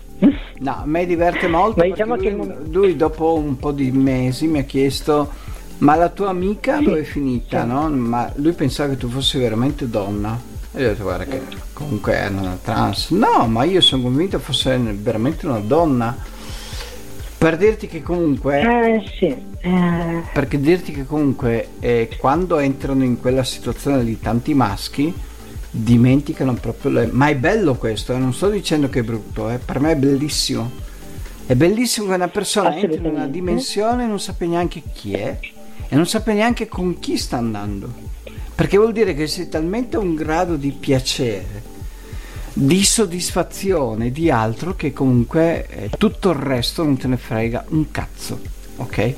[0.61, 2.37] No, a me diverte molto Ma diciamo lui, che
[2.71, 5.31] lui dopo un po' di mesi mi ha chiesto
[5.79, 7.69] ma la tua amica dove è finita, sì.
[7.69, 7.89] no?
[7.89, 10.39] Ma lui pensava che tu fossi veramente donna.
[10.73, 11.41] E io ho detto guarda che
[11.73, 13.11] comunque è una trans.
[13.11, 16.17] No, ma io sono convinto fosse veramente una donna.
[17.39, 19.27] Per dirti che comunque Eh sì,
[19.61, 25.15] eh, perché dirti che comunque eh, quando entrano in quella situazione di tanti maschi
[25.71, 27.09] dimenticano proprio le...
[27.13, 29.97] ma è bello questo eh, non sto dicendo che è brutto eh, per me è
[29.97, 30.87] bellissimo.
[31.47, 35.39] È bellissimo che una persona entri in una dimensione e non sappia neanche chi è
[35.89, 37.91] e non sappia neanche con chi sta andando.
[38.55, 41.77] Perché vuol dire che sei talmente a un grado di piacere
[42.53, 47.91] di soddisfazione di altro che comunque eh, tutto il resto non te ne frega un
[47.91, 49.15] cazzo ok?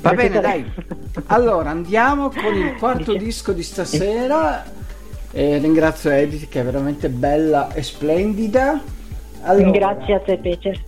[0.00, 0.72] Va bene, dai.
[1.26, 4.64] Allora andiamo con il quarto disco di stasera.
[5.36, 8.80] Eh, ringrazio Edith che è veramente bella e splendida.
[9.42, 10.82] Allora, grazie a te Peter.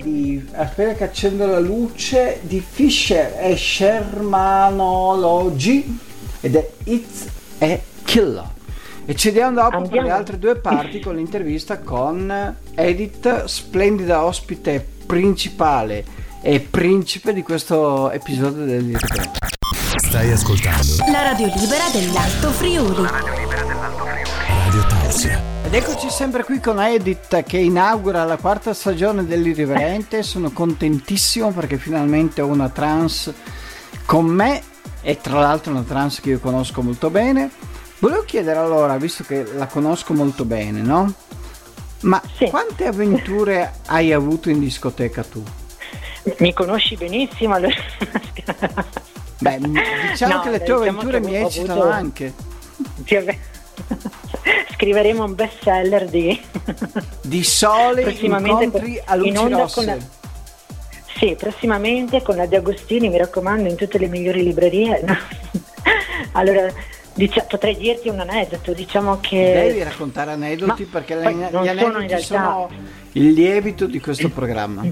[0.00, 0.42] Di.
[0.52, 2.38] Aspetta che accendo la luce.
[2.40, 5.98] Di Fisher e Shermanology
[6.40, 7.26] ed è It's
[7.58, 8.46] a Killer.
[9.04, 9.96] E ci diamo dopo Andiamo.
[9.96, 16.06] per le altre due parti con l'intervista con Edith, splendida ospite principale
[16.40, 19.57] e principe di questo episodio dell'Irriverente.
[20.08, 23.06] Stai ascoltando La radio libera dell'Alto Friuli.
[23.06, 25.42] Radio Tausia.
[25.64, 30.22] Ed eccoci sempre qui con Edith che inaugura la quarta stagione dell'Irriverente.
[30.22, 33.32] Sono contentissimo perché finalmente ho una trans
[34.06, 34.62] con me
[35.02, 37.50] e tra l'altro una trans che io conosco molto bene.
[37.98, 41.12] Volevo chiedere allora, visto che la conosco molto bene, no?
[42.02, 42.46] Ma Sì.
[42.46, 45.42] quante avventure hai avuto in discoteca tu?
[46.38, 47.74] Mi conosci benissimo, allora...
[49.40, 49.58] Beh,
[50.10, 52.32] diciamo No, che le tue diciamo avventure mi eccitano avuto- anche.
[54.74, 56.40] Scriveremo un best seller di...
[57.22, 59.74] Di sole incontri con- a luci in onda rosse.
[59.74, 59.96] con la-
[61.18, 65.04] Sì, prossimamente con la De Agostini, mi raccomando, in tutte le migliori librerie.
[66.32, 66.66] Allora,
[67.14, 69.36] dicia- potrei dirti un aneddoto, diciamo che...
[69.68, 71.66] Devi raccontare aneddoti Ma perché gli sono aneddoti
[72.02, 72.70] in realtà- sono
[73.12, 74.84] il lievito di questo programma.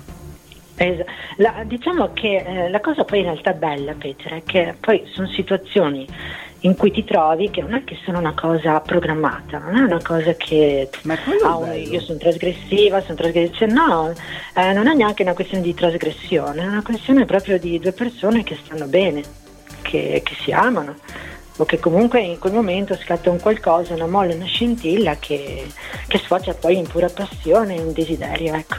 [1.37, 5.29] La- diciamo che eh, la cosa poi in realtà bella, Peter, è che poi sono
[5.29, 6.07] situazioni
[6.61, 10.03] in cui ti trovi che non è che sono una cosa programmata, non è una
[10.03, 10.89] cosa che
[11.45, 14.13] ah, un- io sono trasgressiva, sono trasgressiva, no,
[14.55, 18.43] eh, non è neanche una questione di trasgressione, è una questione proprio di due persone
[18.43, 19.23] che stanno bene,
[19.83, 20.97] che, che si amano
[21.59, 25.67] o che comunque in quel momento scatta un qualcosa, una molla, una scintilla che,
[26.07, 28.77] che sfocia poi in pura passione e un desiderio, ecco.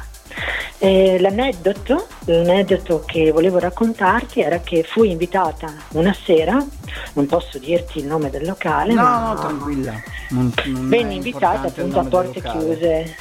[0.79, 6.63] E l'aneddoto, l'aneddoto che volevo raccontarti era che fui invitata una sera,
[7.13, 9.93] non posso dirti il nome del locale, No, ma tranquilla.
[10.29, 13.15] Non, non venne invitata appunto a porte chiuse.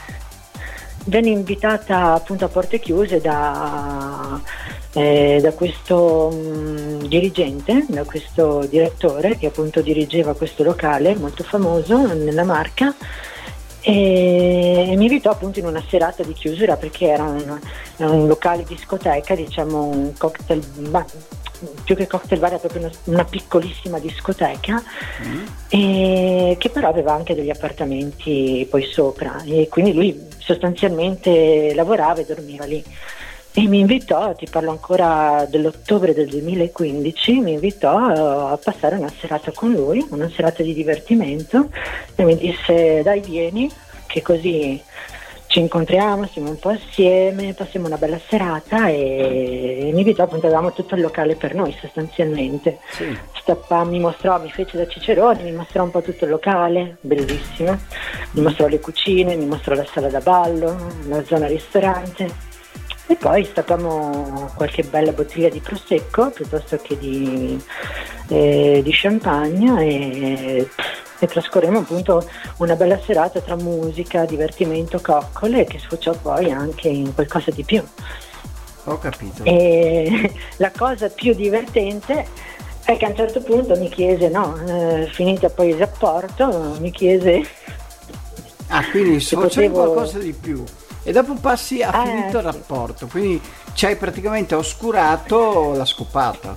[1.05, 4.41] Venne invitata appunto a porte chiuse da,
[4.93, 12.13] eh, da questo mm, dirigente, da questo direttore che appunto dirigeva questo locale molto famoso
[12.13, 12.95] nella Marca
[13.89, 17.57] e mi invitò appunto in una serata di chiusura perché era un,
[17.99, 21.05] un locale discoteca, diciamo un cocktail bar,
[21.85, 24.83] più che cocktail bar era proprio una, una piccolissima discoteca
[25.69, 32.25] e che però aveva anche degli appartamenti poi sopra e quindi lui sostanzialmente lavorava e
[32.25, 32.83] dormiva lì.
[33.59, 39.11] E mi invitò, ti parlo ancora dell'ottobre del 2015, mi invitò eh, a passare una
[39.19, 41.71] serata con lui, una serata di divertimento
[42.17, 43.71] e mi disse dai vieni
[44.09, 44.79] che così
[45.47, 50.75] ci incontriamo, siamo un po' assieme, passiamo una bella serata e mi invitò appunto, avevamo
[50.75, 52.81] tutto il locale per noi sostanzialmente.
[52.91, 53.19] Sì.
[53.41, 57.75] Stappa- mi mostrò, mi fece da Cicerone, mi mostrò un po' tutto il locale, bellissimo,
[58.33, 60.77] mi mostrò le cucine, mi mostrò la sala da ballo,
[61.09, 62.46] la zona ristorante
[63.07, 67.63] e poi stappammo qualche bella bottiglia di prosecco piuttosto che di,
[68.29, 70.69] eh, di champagne e,
[71.19, 77.15] e trascorremmo appunto una bella serata tra musica, divertimento, coccole che sfociò poi anche in
[77.15, 77.83] qualcosa di più.
[78.85, 79.45] Ho capito.
[79.45, 82.27] E la cosa più divertente
[82.85, 86.91] è che a un certo punto mi chiese, no, eh, finito poi il rapporto, mi
[86.91, 87.43] chiese
[88.69, 90.65] Ah, quindi c'è potevo- qualcosa di più.
[91.09, 93.41] E dopo passi a Eh, finito il rapporto, quindi
[93.75, 96.57] ci hai praticamente oscurato la scopata.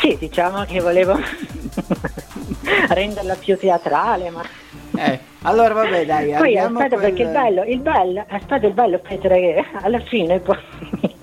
[0.00, 1.18] sì, diciamo che volevo
[2.88, 4.42] renderla più teatrale, ma
[4.96, 8.98] Eh, allora vabbè dai, poi aspetta quel- perché il bello, il bello, aspetta il bello
[9.00, 10.56] Petra che alla fine poi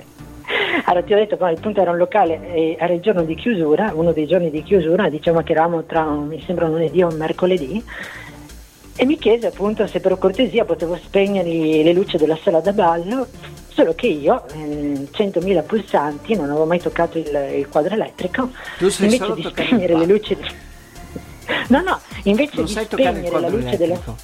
[0.86, 3.34] allora ti ho detto poi il punto era un locale e era il giorno di
[3.36, 7.08] chiusura, uno dei giorni di chiusura, diciamo che eravamo tra mi sembra un lunedì o
[7.08, 7.84] un mercoledì
[8.96, 11.50] e mi chiese appunto se per cortesia potevo spegnere
[11.84, 13.28] le luci della sala da ballo,
[13.68, 17.28] solo che io, eh, 100.000 pulsanti, non avevo mai toccato il,
[17.58, 20.38] il quadro elettrico, invece di spegnere le luci...
[21.68, 23.94] No, no, invece Non di spegnere la luce della...
[23.94, 24.16] elettrico.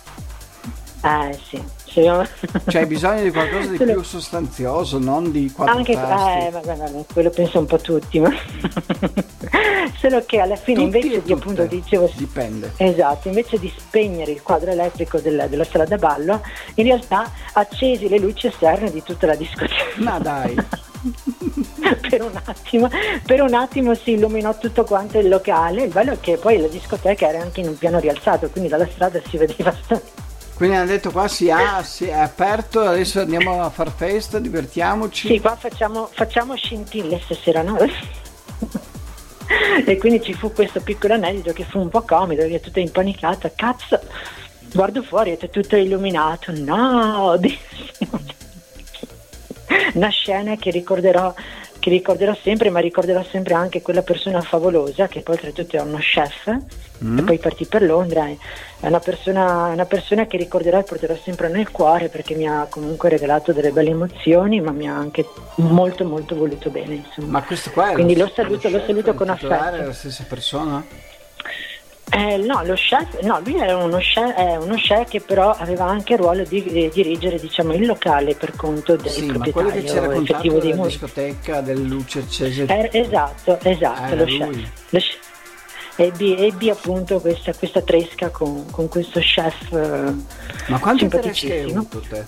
[1.04, 2.28] Eh sì, sì, io-
[2.68, 7.06] Cioè hai bisogno di qualcosa di più sostanzioso, non di quattro Anche eh, vabbè, vabbè,
[7.12, 8.30] quello penso un po' tutti, ma
[9.98, 12.74] solo che alla fine Tutti invece di appunto dicevo Dipende.
[12.78, 16.42] Esatto, invece di spegnere il quadro elettrico della, della sala da ballo,
[16.76, 19.84] in realtà accesi le luci esterne di tutta la discoteca.
[19.98, 20.56] Ma dai.
[22.10, 22.90] per un attimo,
[23.26, 25.84] per un attimo si illuminò tutto quanto il locale.
[25.84, 28.88] Il bello è che poi la discoteca era anche in un piano rialzato, quindi dalla
[28.88, 29.76] strada si vedeva
[30.62, 35.28] Quindi hanno detto qua si, ha, si è aperto, adesso andiamo a far festa, divertiamoci.
[35.28, 37.80] Sì, qua facciamo, facciamo scintille stasera, no?
[39.86, 43.52] e quindi ci fu questo piccolo aneddoto che fu un po' comico, io tutta impanicata,
[43.56, 44.00] cazzo,
[44.74, 47.40] guardo fuori, è tutto illuminato, no,
[49.94, 51.34] una scena che ricorderò
[51.82, 55.98] che ricorderò sempre, ma ricorderò sempre anche quella persona favolosa che poi oltretutto è uno
[55.98, 56.56] chef
[57.04, 57.18] mm.
[57.18, 58.28] e poi partì per Londra.
[58.28, 62.68] È una persona, una persona che ricorderò e porterò sempre nel cuore perché mi ha
[62.70, 67.04] comunque regalato delle belle emozioni, ma mi ha anche molto molto voluto bene.
[67.04, 67.40] Insomma.
[67.40, 69.76] Ma questo qua è Quindi lo, lo saluto, lo saluto con affetto.
[69.76, 70.86] È la stessa persona?
[72.14, 75.86] Eh, no, lo chef, no, lui era uno chef, eh, uno chef, che però aveva
[75.86, 79.72] anche il ruolo di, di dirigere diciamo, il locale per conto del sì, proprietario ma
[79.72, 84.26] quello che ci era effettivo della dei discoteca delle luci accese eh, esatto, esatto, lo
[84.26, 84.70] chef.
[84.90, 85.30] lo chef.
[85.96, 90.14] Ebbi, ebbi, appunto questa, questa tresca con, con, questo chef eh,
[90.68, 92.26] ma quante tresche hai avuto te?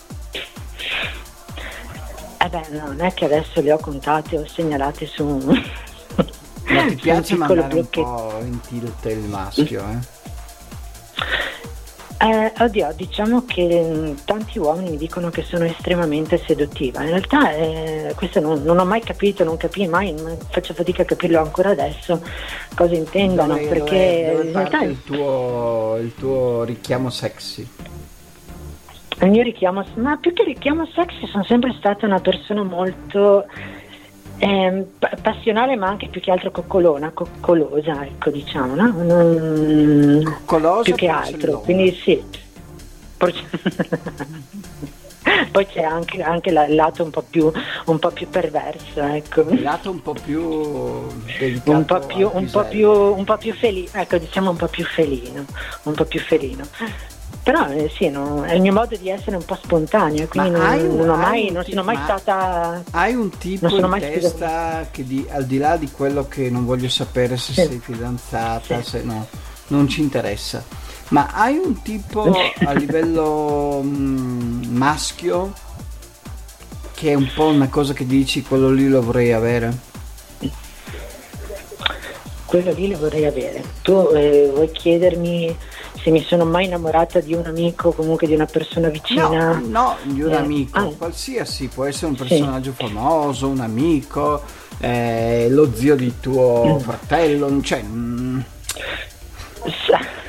[2.39, 5.41] Eh beh, non è che adesso le ho contate o segnalate su
[6.67, 10.21] ma ti piace mandare un po' in tilt il maschio, eh?
[12.23, 17.01] Eh, oddio, diciamo che mm, tanti uomini mi dicono che sono estremamente seduttiva.
[17.01, 20.15] In realtà eh, questo non, non, ho mai capito, non capii mai,
[20.49, 22.21] faccio fatica a capirlo ancora adesso
[22.75, 23.55] cosa intendano.
[23.55, 27.67] Dove, perché dove, dove in realtà il tuo, il tuo richiamo sexy.
[29.19, 33.47] Il mio richiamo, ma più che richiamo sexy sono sempre stata una persona molto
[34.43, 34.85] eh,
[35.21, 38.91] passionale ma anche più che altro coccolona, coccolosa, ecco diciamo, no?
[38.91, 42.21] Non, Coccolosa più che altro, quindi sì.
[43.17, 43.33] Poi
[45.67, 47.49] c'è anche, anche il lato un po' più,
[47.85, 49.45] un po più perverso, ecco.
[49.49, 50.41] Il lato un po' più.
[50.41, 54.83] Un po' più, un po più, un po' più felino, ecco diciamo un po' più
[54.83, 55.45] felino,
[55.83, 56.65] un po' più felino.
[57.43, 60.79] Però eh, sì, no, è il mio modo di essere un po' spontaneo, quindi non,
[60.79, 62.81] un, non, mai, non sono mai stata...
[62.91, 66.87] Hai un tipo in testa che di, al di là di quello che non voglio
[66.87, 67.65] sapere se sì.
[67.65, 68.89] sei fidanzata, sì.
[68.89, 69.27] se no,
[69.67, 70.63] non ci interessa,
[71.09, 75.51] ma hai un tipo a livello mh, mm, maschio
[76.93, 79.91] che è un po' una cosa che dici, quello lì lo vorrei avere?
[82.45, 83.61] Quello lì lo vorrei avere.
[83.81, 85.53] Tu eh, vuoi chiedermi
[86.01, 89.27] se mi sono mai innamorata di un amico, comunque di una persona vicina.
[89.27, 90.93] No, no di un eh, amico, ah.
[90.97, 92.85] qualsiasi, può essere un personaggio sì.
[92.85, 94.43] famoso, un amico,
[94.79, 96.79] eh, lo zio di tuo mm.
[96.79, 97.81] fratello, cioè...
[97.83, 98.39] Mm,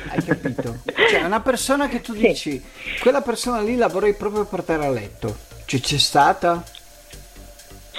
[0.09, 0.77] hai capito?
[1.09, 2.19] Cioè, una persona che tu sì.
[2.19, 2.63] dici,
[3.01, 5.35] quella persona lì la vorrei proprio portare a letto.
[5.65, 6.63] Cioè, c'è stata?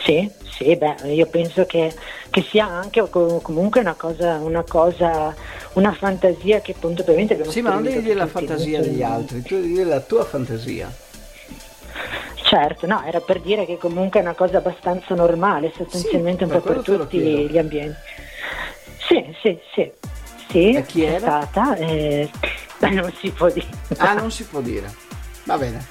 [0.05, 1.93] Sì, sì, beh, io penso che,
[2.31, 5.35] che sia anche comunque una cosa, una cosa
[5.75, 9.43] una fantasia che appunto ovviamente abbiamo Sì, ma non devi dire la fantasia degli altri,
[9.43, 10.91] tu devi dire la tua fantasia.
[12.43, 16.61] Certo, no, era per dire che comunque è una cosa abbastanza normale, sostanzialmente sì, un
[16.61, 17.99] po' per tutti gli ambienti.
[19.07, 19.93] Sì, sì, sì.
[20.49, 22.31] Sì, e chi è stata, eh,
[22.93, 23.67] non si può dire.
[23.97, 25.06] Ah, non si può dire.
[25.47, 25.87] Va bene.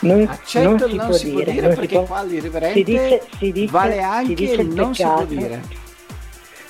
[0.00, 2.02] Non, Accetto non si, non può, si dire, può dire perché può...
[2.02, 5.62] qua l'irriverente si dice, si dice, vale anche il non si può dire.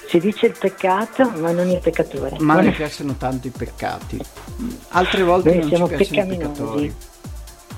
[0.07, 2.37] Si dice il peccato, ma non il peccatore.
[2.41, 4.21] Ma mi piacciono tanto i peccati.
[4.91, 6.95] Altre volte Noi non siamo ci piacciono i peccatori.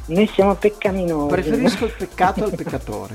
[0.07, 1.29] Noi siamo peccaminosi.
[1.29, 3.15] Preferisco il peccato al peccatore.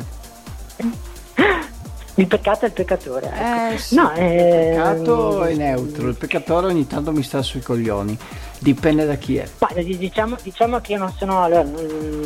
[2.15, 3.25] Il peccato è il peccatore.
[3.25, 3.73] Ecco.
[3.73, 4.69] Eh, sì, no, eh...
[4.69, 8.15] Il peccato è neutro, il peccatore ogni tanto mi sta sui coglioni.
[8.59, 9.47] Dipende da chi è.
[9.59, 11.43] Ma, diciamo, diciamo, che io non sono.
[11.43, 11.65] Allora,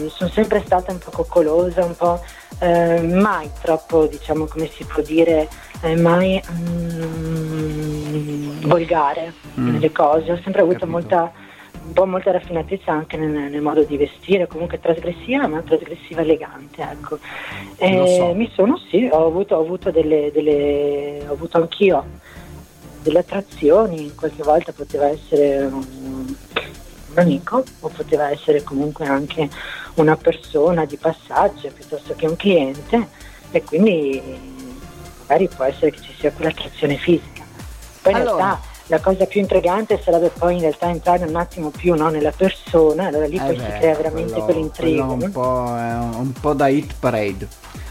[0.10, 2.22] sono sempre stata un po' coccolosa, un po'
[2.60, 5.48] eh, mai troppo, diciamo, come si può dire,
[5.82, 7.48] eh, mai mm,
[8.68, 9.70] volgare mm.
[9.72, 10.34] nelle cose.
[10.34, 11.32] Ho sempre avuto molta
[11.88, 16.82] un po' molta raffinatezza anche nel, nel, modo di vestire, comunque trasgressiva, ma trasgressiva elegante.
[16.82, 17.18] Ecco.
[17.78, 18.34] E so.
[18.34, 22.06] Mi sono, sì, ho avuto, ho avuto, delle, delle, ho avuto anch'io
[23.02, 29.50] delle attrazioni, qualche volta poteva essere un, un amico o poteva essere comunque anche
[29.96, 33.08] una persona di passaggio piuttosto che un cliente
[33.52, 34.22] e quindi
[35.22, 37.46] magari può essere che ci sia quell'attrazione fisica.
[38.02, 38.32] Poi allora.
[38.32, 42.10] in realtà la cosa più intrigante sarebbe poi in realtà entrare un attimo più no,
[42.10, 45.06] nella persona, allora lì eh poi beh, si crea veramente quello, quell'intrigo.
[45.06, 47.48] Quello un, po', un, po' da hit parade.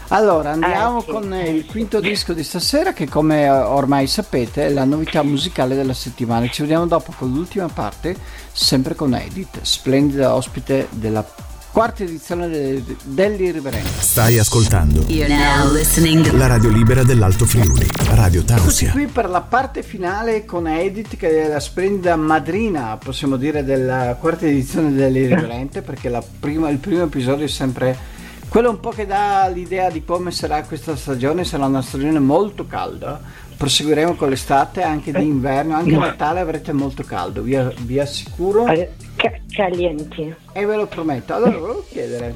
[0.09, 4.67] Allora andiamo eh, sì, con eh, il quinto disco di stasera che come ormai sapete
[4.67, 6.47] è la novità musicale della settimana.
[6.47, 8.15] Ci vediamo dopo con l'ultima parte,
[8.51, 11.25] sempre con Edith, splendida ospite della
[11.71, 13.89] quarta edizione de- dell'Irriverente.
[13.99, 18.91] Stai ascoltando la radio libera dell'Alto Friuli, Radio Tausia.
[18.91, 24.15] qui per la parte finale con Edith che è la splendida madrina, possiamo dire, della
[24.19, 28.15] quarta edizione dell'Irriverente perché prima, il primo episodio è sempre
[28.49, 32.65] quello un po' che dà l'idea di come sarà questa stagione, sarà una stagione molto
[32.65, 33.19] calda.
[33.57, 38.65] Proseguiremo con l'estate, anche d'inverno, anche a Natale avrete molto caldo, vi, vi assicuro.
[38.65, 40.33] Ca- calienti.
[40.51, 41.33] E ve lo prometto.
[41.33, 42.35] Allora volevo chiedere,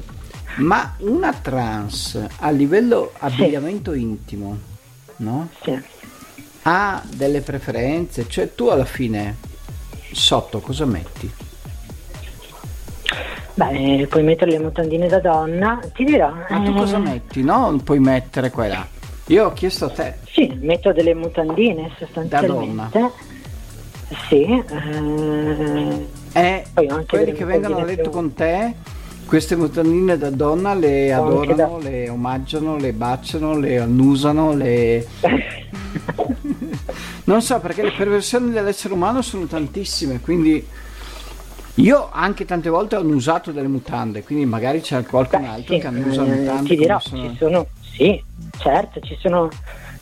[0.56, 4.58] Ma una trans a livello abbigliamento intimo,
[5.18, 5.48] no?
[5.62, 5.80] Sì.
[6.62, 9.36] Ha delle preferenze, cioè tu alla fine
[10.12, 11.32] sotto cosa metti?
[13.54, 16.32] Beh, puoi mettere le mutandine da donna, ti dirò.
[16.48, 17.42] Ma tu eh, cosa metti?
[17.42, 18.86] No, puoi mettere qua e là.
[19.26, 22.98] Io ho chiesto a te, Sì, metto delle mutandine da sostanzialmente.
[22.98, 23.12] donna.
[24.28, 24.42] Sì.
[24.42, 28.74] eh, E Poi ho anche quelli che vengono a letto più- con te,
[29.26, 35.06] queste mutandine da donna le anche adorano, da- le omaggiano, le baciano, le annusano, le...
[37.24, 40.66] Non so perché le perversioni dell'essere umano sono tantissime, quindi
[41.76, 45.80] io anche tante volte ho annusato delle mutande, quindi magari c'è qualcun Beh, altro sì,
[45.80, 46.68] che annusa eh, mutande.
[46.68, 48.22] ti dirò, sono- ci sono, sì,
[48.58, 49.48] certo, ci sono,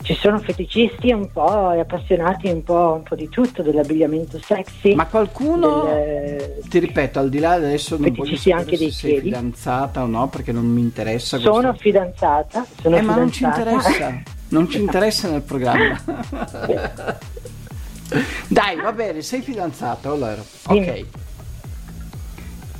[0.01, 4.95] ci sono feticisti un po' e appassionati un po', un po' di tutto, dell'abbigliamento sexy.
[4.95, 8.91] Ma qualcuno, del- ti ripeto, al di là adesso non voglio sapere anche se dei
[8.91, 9.27] sei piedi.
[9.27, 11.77] fidanzata o no, perché non mi interessa sono questo.
[11.81, 13.69] fidanzata, sono Eh, ma non ci fidanzata.
[13.69, 15.99] interessa, non ci interessa nel programma.
[18.49, 20.41] Dai, va bene, sei fidanzato allora.
[20.67, 21.05] Ok.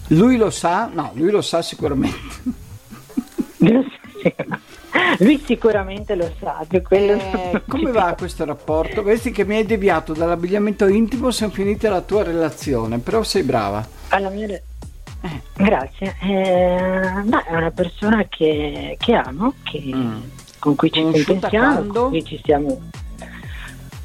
[0.07, 0.89] Lui lo sa?
[0.91, 2.18] No, lui lo sa sicuramente.
[5.20, 9.04] Lui sicuramente lo sa, quello Eh, come va questo rapporto?
[9.04, 13.86] Vedi che mi hai deviato dall'abbigliamento intimo, siamo finiti la tua relazione, però sei brava.
[14.10, 14.48] Alla mia...
[15.56, 16.16] Grazie.
[16.22, 20.20] Eh, beh, è una persona che, che amo, che- Mm.
[20.60, 22.02] con cui ci Conosciuta quando?
[22.02, 22.80] con cui ci siamo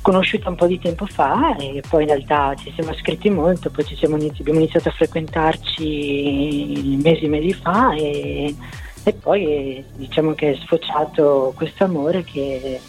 [0.02, 3.84] conosciuti un po' di tempo fa e poi in realtà ci siamo scritti molto, poi
[3.84, 8.54] ci siamo inizi- abbiamo iniziato a frequentarci mesi e mesi fa e,
[9.08, 12.80] e poi diciamo che è sfociato questo amore che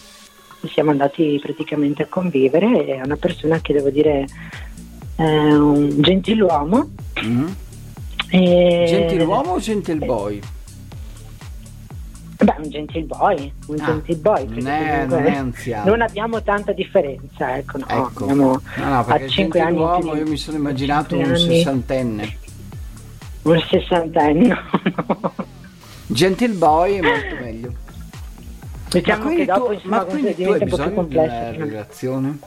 [0.74, 4.26] siamo andati praticamente a convivere, è una persona che devo dire
[5.16, 6.90] è un gentiluomo.
[7.24, 7.48] Mm.
[8.32, 8.86] E...
[8.88, 10.42] Gentiluomo o gentilboy?
[12.40, 14.48] Beh, un gentil boy, un Ah, gentil boy.
[14.48, 15.90] non è- non è anziano.
[15.92, 17.86] non abbiamo tanta differenza, ecco, no.
[17.88, 18.24] Ecco.
[18.24, 22.38] Abbiamo No, no, perché a 5 anni di- io mi sono immaginato un sessantenne.
[23.44, 24.48] un sessantenne.
[25.08, 25.34] no.
[26.08, 27.74] Gentil boy è molto meglio.
[28.90, 30.90] Diciamo quindi che dopo tu, insomma ma quindi tu diventa hai un po' più bisogno
[30.90, 31.56] di complesso.
[31.56, 32.40] una relazione?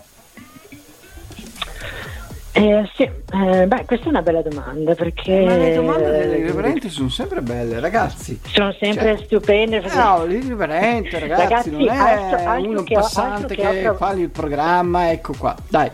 [2.52, 6.88] Eh, sì, eh, beh, questa è una bella domanda perché Ma le domande delle irriverenti
[6.90, 8.40] sono sempre belle, ragazzi.
[8.42, 9.80] sono sempre Cioè, stupende.
[9.80, 13.66] perché- No, l'irriverente, ragazzi, Ragazzi, non è altro- altro uno che ho- passante altro che
[13.66, 15.56] ho che prov- fa il programma, ecco qua.
[15.68, 15.90] Dai.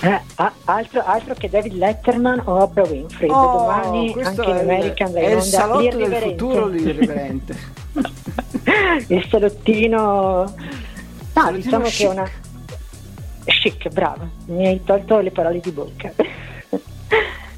[0.00, 3.28] Eh, ah, altro, altro che David Letterman o Oprah Winfrey.
[3.30, 7.56] Oh, domani anche in è il- American va è in il salotto del futuro l'irriverente.
[9.08, 10.54] il salottino no
[11.32, 12.06] Salottino diciamo che chic.
[12.06, 12.30] è una
[13.44, 16.12] chic brava mi hai tolto le parole di bocca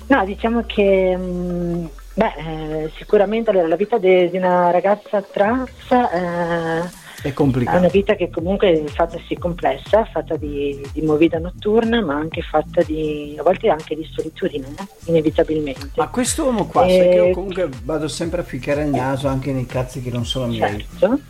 [0.06, 1.84] no diciamo che mm,
[2.14, 6.88] beh eh, sicuramente allora, la vita de- di una ragazza trans eh,
[7.22, 7.76] È è complicato.
[7.78, 12.40] una vita che comunque è fatta sì complessa, fatta di, di movida notturna, ma anche
[12.40, 15.90] fatta di a volte anche di solitudine, eh, inevitabilmente.
[15.96, 19.52] Ma quest'uomo qua, sai che Eh, io comunque vado sempre a ficcare il naso anche
[19.52, 20.86] nei cazzi che non sono miei.
[20.98, 21.20] certo.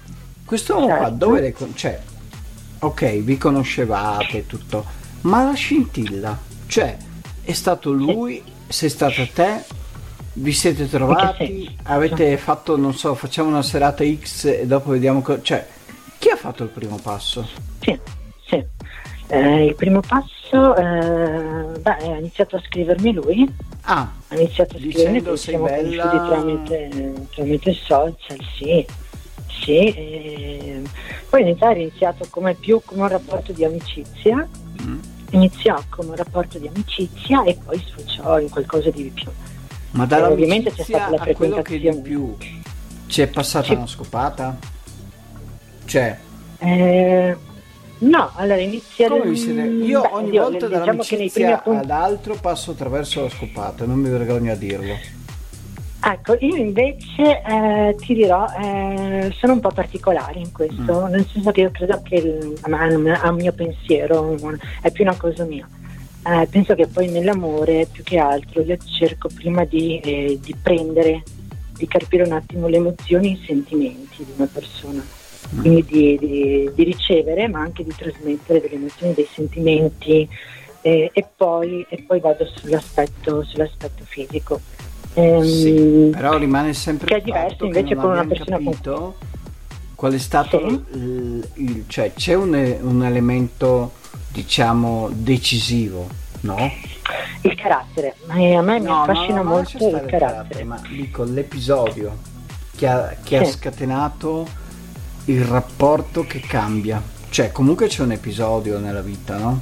[0.44, 1.14] Quest'uomo qua, Certo.
[1.14, 1.98] dove le con- cioè,
[2.80, 4.84] ok, vi conoscevate e tutto,
[5.22, 6.96] ma la scintilla, cioè,
[7.42, 9.62] è stato lui, sei stata te,
[10.34, 15.42] vi siete trovati, avete fatto, non so, facciamo una serata X e dopo vediamo, co-
[15.42, 15.66] cioè,
[16.20, 17.48] chi ha fatto il primo passo?
[17.80, 17.98] Sì,
[18.46, 18.62] sì.
[19.28, 23.50] Eh, il primo passo, eh, beh, ha iniziato a scrivermi lui,
[23.84, 26.20] Ah, ha iniziato a scrivermi, "Sei siamo bella".
[26.20, 28.84] tramite, tramite social, sì,
[29.48, 29.86] sì.
[29.94, 30.82] e
[31.30, 34.46] poi in realtà è iniziato come più come un rapporto di amicizia,
[34.82, 34.98] Mm.
[35.30, 39.30] iniziò come un rapporto di amicizia e poi sfociò in qualcosa di più.
[39.92, 42.00] ma Eh, ovviamente c'è dall'amicizia stata la quello che di frequentazione.
[42.02, 42.36] più
[43.06, 43.72] c'è passata Sì.
[43.74, 44.56] una scopata?
[45.90, 46.16] Cioè,
[46.60, 47.36] Eh,
[47.98, 49.62] no, allora inizia come vi siete?
[49.62, 54.08] Io Beh, ogni volta diciamo dall'amicizia appunti- ad altro passo attraverso la scopata, non mi
[54.08, 54.94] vergogno a dirlo.
[56.02, 61.10] Ecco, io invece eh, ti dirò, eh, sono un po' particolare in questo, Mm.
[61.10, 64.38] nel senso che io credo che il- a, a mio pensiero
[64.82, 65.68] è più una cosa mia.
[66.24, 71.24] Eh, penso che poi nell'amore, più che altro, io cerco prima di, eh, di prendere,
[71.74, 75.02] di capire un attimo le emozioni e i sentimenti di una persona.
[75.58, 80.28] Quindi di, di- di ricevere, ma anche di trasmettere delle emozioni, dei sentimenti,
[80.82, 84.60] eh, e, poi, e poi vado sull'aspetto, sull'aspetto fisico.
[85.14, 89.16] Ehm, Sì, però rimane sempre che è diverso invece con una persona con- capito
[89.96, 90.66] qual è stato Sì.
[90.96, 93.92] il, il- cioè c'è un, un elemento
[94.28, 96.06] diciamo decisivo,
[96.42, 96.70] no?
[97.42, 100.62] Il carattere, ma eh, a me mi No, affascina no, molto il carattere.
[100.62, 102.16] ma dico l'episodio.
[102.76, 104.46] che ha, che ha scatenato
[105.30, 107.02] il rapporto che cambia.
[107.28, 109.60] Cioè, comunque c'è un episodio nella vita, no?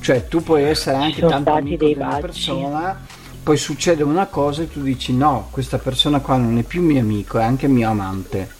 [0.00, 3.00] Cioè, tu puoi essere anche tanto amico di una persona,
[3.42, 7.00] poi succede una cosa e tu dici no, questa persona qua non è più mio
[7.00, 8.56] amico, è anche mio amante.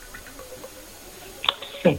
[1.83, 1.99] Sì.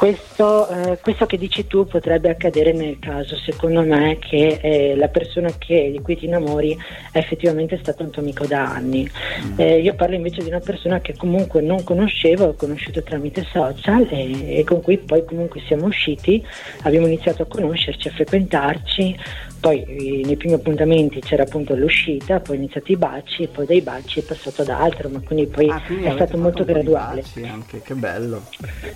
[0.00, 5.08] Questo, eh, questo, che dici tu potrebbe accadere nel caso, secondo me, che eh, la
[5.08, 6.74] persona che, di cui ti innamori
[7.12, 9.06] è effettivamente stato un tuo amico da anni.
[9.44, 9.60] Mm.
[9.60, 14.08] Eh, io parlo invece di una persona che comunque non conoscevo, ho conosciuto tramite social
[14.10, 16.42] e, e con cui poi comunque siamo usciti,
[16.84, 19.18] abbiamo iniziato a conoscerci, a frequentarci,
[19.60, 24.20] poi eh, nei primi appuntamenti c'era appunto l'uscita, poi iniziati i baci, poi dai baci
[24.20, 27.20] è passato ad altro, ma quindi poi ah, quindi è stato molto graduale.
[27.20, 28.42] Baci anche, che bello.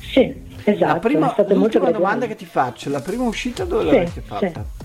[0.00, 0.34] Sì,
[0.64, 0.92] esatto.
[0.92, 2.02] La prima, è stato molto graduale.
[2.02, 4.46] domanda che ti faccio, la prima uscita dove sì, l'avete fatta?
[4.48, 4.82] Sì.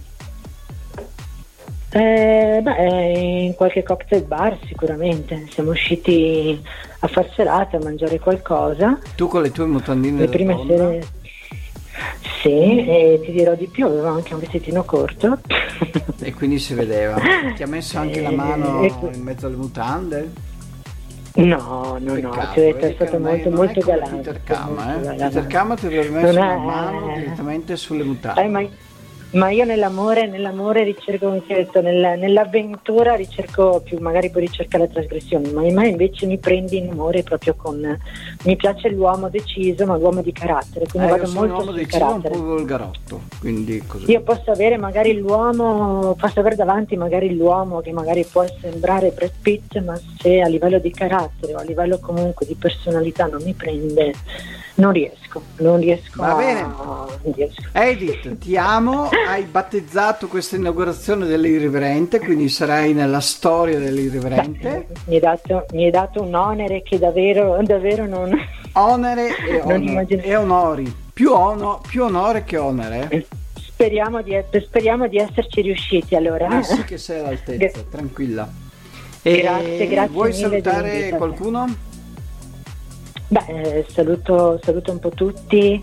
[1.91, 6.61] Eh, beh, in qualche cocktail bar sicuramente, siamo usciti
[6.99, 8.99] a far serata, a mangiare qualcosa.
[9.15, 10.19] Tu con le tue mutandine?
[10.19, 11.17] Le prime sere
[12.41, 15.39] sì, e ti dirò di più, avevo anche un vestitino corto.
[16.21, 17.15] E quindi si vedeva.
[17.55, 20.29] Ti ha messo anche la mano in mezzo alle mutande?
[21.35, 24.15] No, no, Peccato, no, detto è stato molto molto galante.
[24.17, 25.15] Peter Kama, eh?
[25.15, 28.41] Peter Kama ti aveva messo la mano direttamente sulle mutande.
[28.41, 28.67] Eh, ma
[29.32, 34.41] ma io nell'amore, nell'amore ricerco, come ti ho detto, nel, nell'avventura ricerco più, magari poi
[34.41, 37.97] ricerca la trasgressione, ma in me invece mi prendi in amore proprio con,
[38.43, 42.36] mi piace l'uomo deciso, ma l'uomo di carattere, quindi eh, vado molto l'uomo deciso carattere.
[42.36, 44.09] un po' volgarotto, quindi così.
[44.11, 49.32] Io posso avere magari l'uomo, posso avere davanti magari l'uomo che magari può sembrare Brad
[49.41, 53.53] Pitt, ma se a livello di carattere o a livello comunque di personalità non mi
[53.53, 54.13] prende
[54.76, 56.22] non riesco, non riesco.
[56.22, 56.61] Va bene.
[56.61, 57.61] Non riesco.
[57.72, 64.86] Edith, ti amo, hai battezzato questa inaugurazione dell'Irriverente, quindi sarai nella storia dell'Irriverente.
[64.88, 68.38] Beh, mi, hai dato, mi hai dato un onere che davvero, davvero non...
[68.74, 73.26] Onere e, onore, e onori, più, ono, più onore che onere.
[73.55, 76.47] Speriamo di, speriamo di esserci riusciti allora.
[76.47, 78.49] Ah sì che sei all'altezza, tranquilla.
[79.22, 80.13] E grazie, grazie.
[80.13, 81.88] Vuoi salutare qualcuno?
[83.32, 85.80] Beh, eh, saluto, saluto, un po' tutti,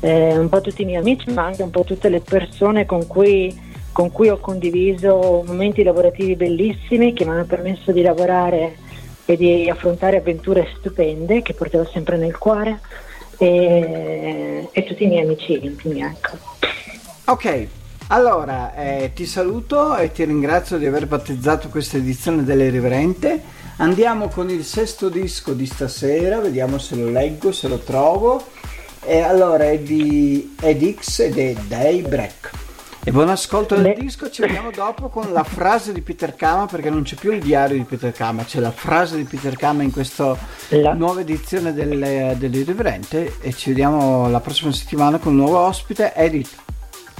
[0.00, 3.06] eh, un po' tutti i miei amici, ma anche un po' tutte le persone con
[3.06, 3.58] cui,
[3.90, 8.76] con cui ho condiviso momenti lavorativi bellissimi che mi hanno permesso di lavorare
[9.24, 12.80] e di affrontare avventure stupende che portavo sempre nel cuore
[13.38, 16.02] e, e tutti i miei amici intimi.
[16.02, 16.36] Ecco.
[17.24, 17.66] Ok,
[18.08, 23.59] allora eh, ti saluto e ti ringrazio di aver battezzato questa edizione dell'Irriverente.
[23.80, 28.44] Andiamo con il sesto disco di stasera, vediamo se lo leggo, se lo trovo.
[29.02, 32.50] E allora è di Ed X ed è Daybreak.
[33.02, 36.90] E buon ascolto del disco, ci vediamo dopo con la frase di Peter Kama perché
[36.90, 39.92] non c'è più il diario di Peter Kama, c'è la frase di Peter Kama in
[39.92, 40.36] questa
[40.68, 40.92] la...
[40.92, 46.68] nuova edizione del, dell'Irriverente e ci vediamo la prossima settimana con un nuovo ospite, Edith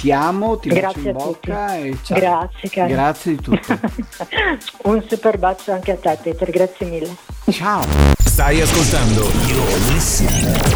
[0.00, 2.18] ti amo, ti Grazie bacio in bocca e ciao.
[2.18, 2.88] Grazie, caro.
[2.88, 3.78] Grazie di tutto.
[4.88, 7.14] Un super bacio anche a te, Peter, grazie mille.
[7.50, 7.84] Ciao.
[8.18, 9.28] Stai ascoltando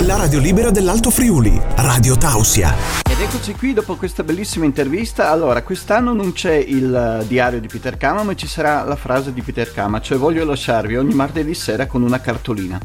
[0.06, 2.74] la radio libera dell'Alto Friuli, Radio Tausia.
[3.10, 5.30] Ed eccoci qui dopo questa bellissima intervista.
[5.30, 9.40] Allora, quest'anno non c'è il diario di Peter Kama, ma ci sarà la frase di
[9.40, 12.78] Peter Kama, cioè voglio lasciarvi ogni martedì sera con una cartolina.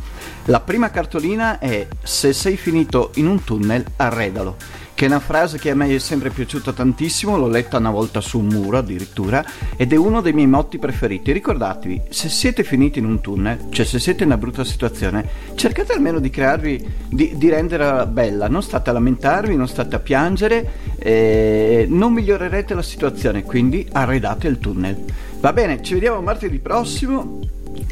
[0.45, 5.57] La prima cartolina è se sei finito in un tunnel, arredalo che è una frase
[5.57, 9.41] che a me è sempre piaciuta tantissimo, l'ho letta una volta su un muro addirittura,
[9.77, 11.31] ed è uno dei miei motti preferiti.
[11.31, 15.25] Ricordatevi, se siete finiti in un tunnel, cioè se siete in una brutta situazione,
[15.55, 19.99] cercate almeno di crearvi, di, di renderla bella, non state a lamentarvi, non state a
[19.99, 25.01] piangere, eh, non migliorerete la situazione, quindi arredate il tunnel.
[25.39, 27.39] Va bene, ci vediamo martedì prossimo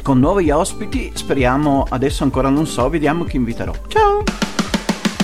[0.02, 3.72] con nuovi ospiti, speriamo, adesso ancora non so, vediamo chi inviterò.
[3.88, 4.57] Ciao!